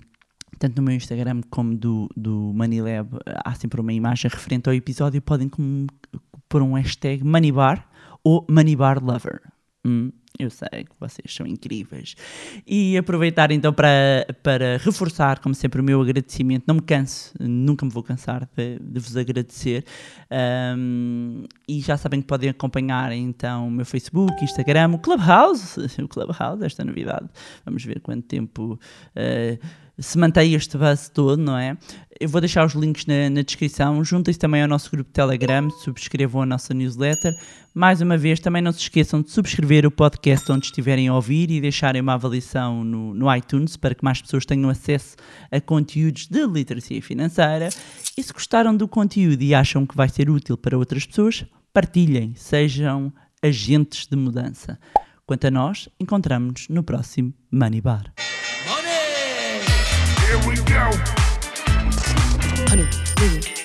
tanto 0.58 0.76
no 0.76 0.82
meu 0.82 0.94
Instagram 0.94 1.40
como 1.50 1.76
do, 1.76 2.08
do 2.16 2.52
Moneylab, 2.54 3.08
há 3.44 3.54
sempre 3.54 3.80
uma 3.80 3.92
imagem 3.92 4.30
referente 4.30 4.68
ao 4.68 4.74
episódio. 4.74 5.20
Podem 5.22 5.50
pôr 6.48 6.62
um 6.62 6.74
hashtag 6.74 7.24
Moneybar 7.24 7.88
ou 8.24 8.46
Moneybar 8.48 9.02
Hum, 9.84 10.10
eu 10.38 10.50
sei 10.50 10.84
que 10.84 10.94
vocês 10.98 11.34
são 11.34 11.46
incríveis. 11.46 12.14
E 12.66 12.96
aproveitar 12.96 13.50
então 13.50 13.72
para, 13.72 14.26
para 14.42 14.78
reforçar, 14.78 15.38
como 15.40 15.54
sempre, 15.54 15.80
o 15.80 15.84
meu 15.84 16.00
agradecimento. 16.00 16.64
Não 16.66 16.76
me 16.76 16.82
canso, 16.82 17.32
nunca 17.40 17.84
me 17.84 17.92
vou 17.92 18.02
cansar 18.02 18.48
de, 18.56 18.78
de 18.78 19.00
vos 19.00 19.16
agradecer. 19.16 19.84
Um, 20.76 21.44
e 21.68 21.80
já 21.80 21.96
sabem 21.96 22.20
que 22.20 22.26
podem 22.26 22.50
acompanhar 22.50 23.12
então 23.12 23.68
o 23.68 23.70
meu 23.70 23.86
Facebook, 23.86 24.42
Instagram, 24.44 24.94
o 24.94 24.98
Clubhouse. 24.98 25.76
O 26.06 26.08
Clubhouse, 26.08 26.64
esta 26.64 26.84
novidade. 26.84 27.28
Vamos 27.64 27.84
ver 27.84 28.00
quanto 28.00 28.22
tempo. 28.26 28.78
Uh, 29.16 29.58
se 29.98 30.18
mantém 30.18 30.52
este 30.54 30.76
buzz 30.76 31.08
todo, 31.08 31.38
não 31.38 31.56
é? 31.56 31.76
Eu 32.18 32.28
vou 32.28 32.40
deixar 32.40 32.64
os 32.64 32.72
links 32.72 33.04
na, 33.06 33.28
na 33.28 33.42
descrição. 33.42 34.02
Juntem-se 34.02 34.38
também 34.38 34.62
ao 34.62 34.68
nosso 34.68 34.90
grupo 34.90 35.10
Telegram, 35.10 35.68
subscrevam 35.70 36.42
a 36.42 36.46
nossa 36.46 36.72
newsletter. 36.72 37.32
Mais 37.74 38.00
uma 38.00 38.16
vez, 38.16 38.40
também 38.40 38.62
não 38.62 38.72
se 38.72 38.80
esqueçam 38.80 39.20
de 39.20 39.30
subscrever 39.30 39.84
o 39.84 39.90
podcast 39.90 40.50
onde 40.50 40.66
estiverem 40.66 41.08
a 41.08 41.14
ouvir 41.14 41.50
e 41.50 41.60
deixarem 41.60 42.00
uma 42.00 42.14
avaliação 42.14 42.82
no, 42.82 43.12
no 43.12 43.34
iTunes 43.34 43.76
para 43.76 43.94
que 43.94 44.04
mais 44.04 44.22
pessoas 44.22 44.46
tenham 44.46 44.70
acesso 44.70 45.16
a 45.50 45.60
conteúdos 45.60 46.26
de 46.26 46.46
literacia 46.46 47.02
financeira. 47.02 47.68
E 48.16 48.22
se 48.22 48.32
gostaram 48.32 48.74
do 48.74 48.88
conteúdo 48.88 49.42
e 49.42 49.54
acham 49.54 49.84
que 49.84 49.96
vai 49.96 50.08
ser 50.08 50.30
útil 50.30 50.56
para 50.56 50.78
outras 50.78 51.04
pessoas, 51.04 51.44
partilhem, 51.72 52.34
sejam 52.34 53.12
agentes 53.42 54.06
de 54.06 54.16
mudança. 54.16 54.78
Quanto 55.26 55.46
a 55.46 55.50
nós, 55.50 55.88
encontramos-nos 56.00 56.68
no 56.68 56.82
próximo 56.82 57.34
Money 57.50 57.80
Bar. 57.82 58.14
Honey, 62.76 62.88
baby. 63.16 63.55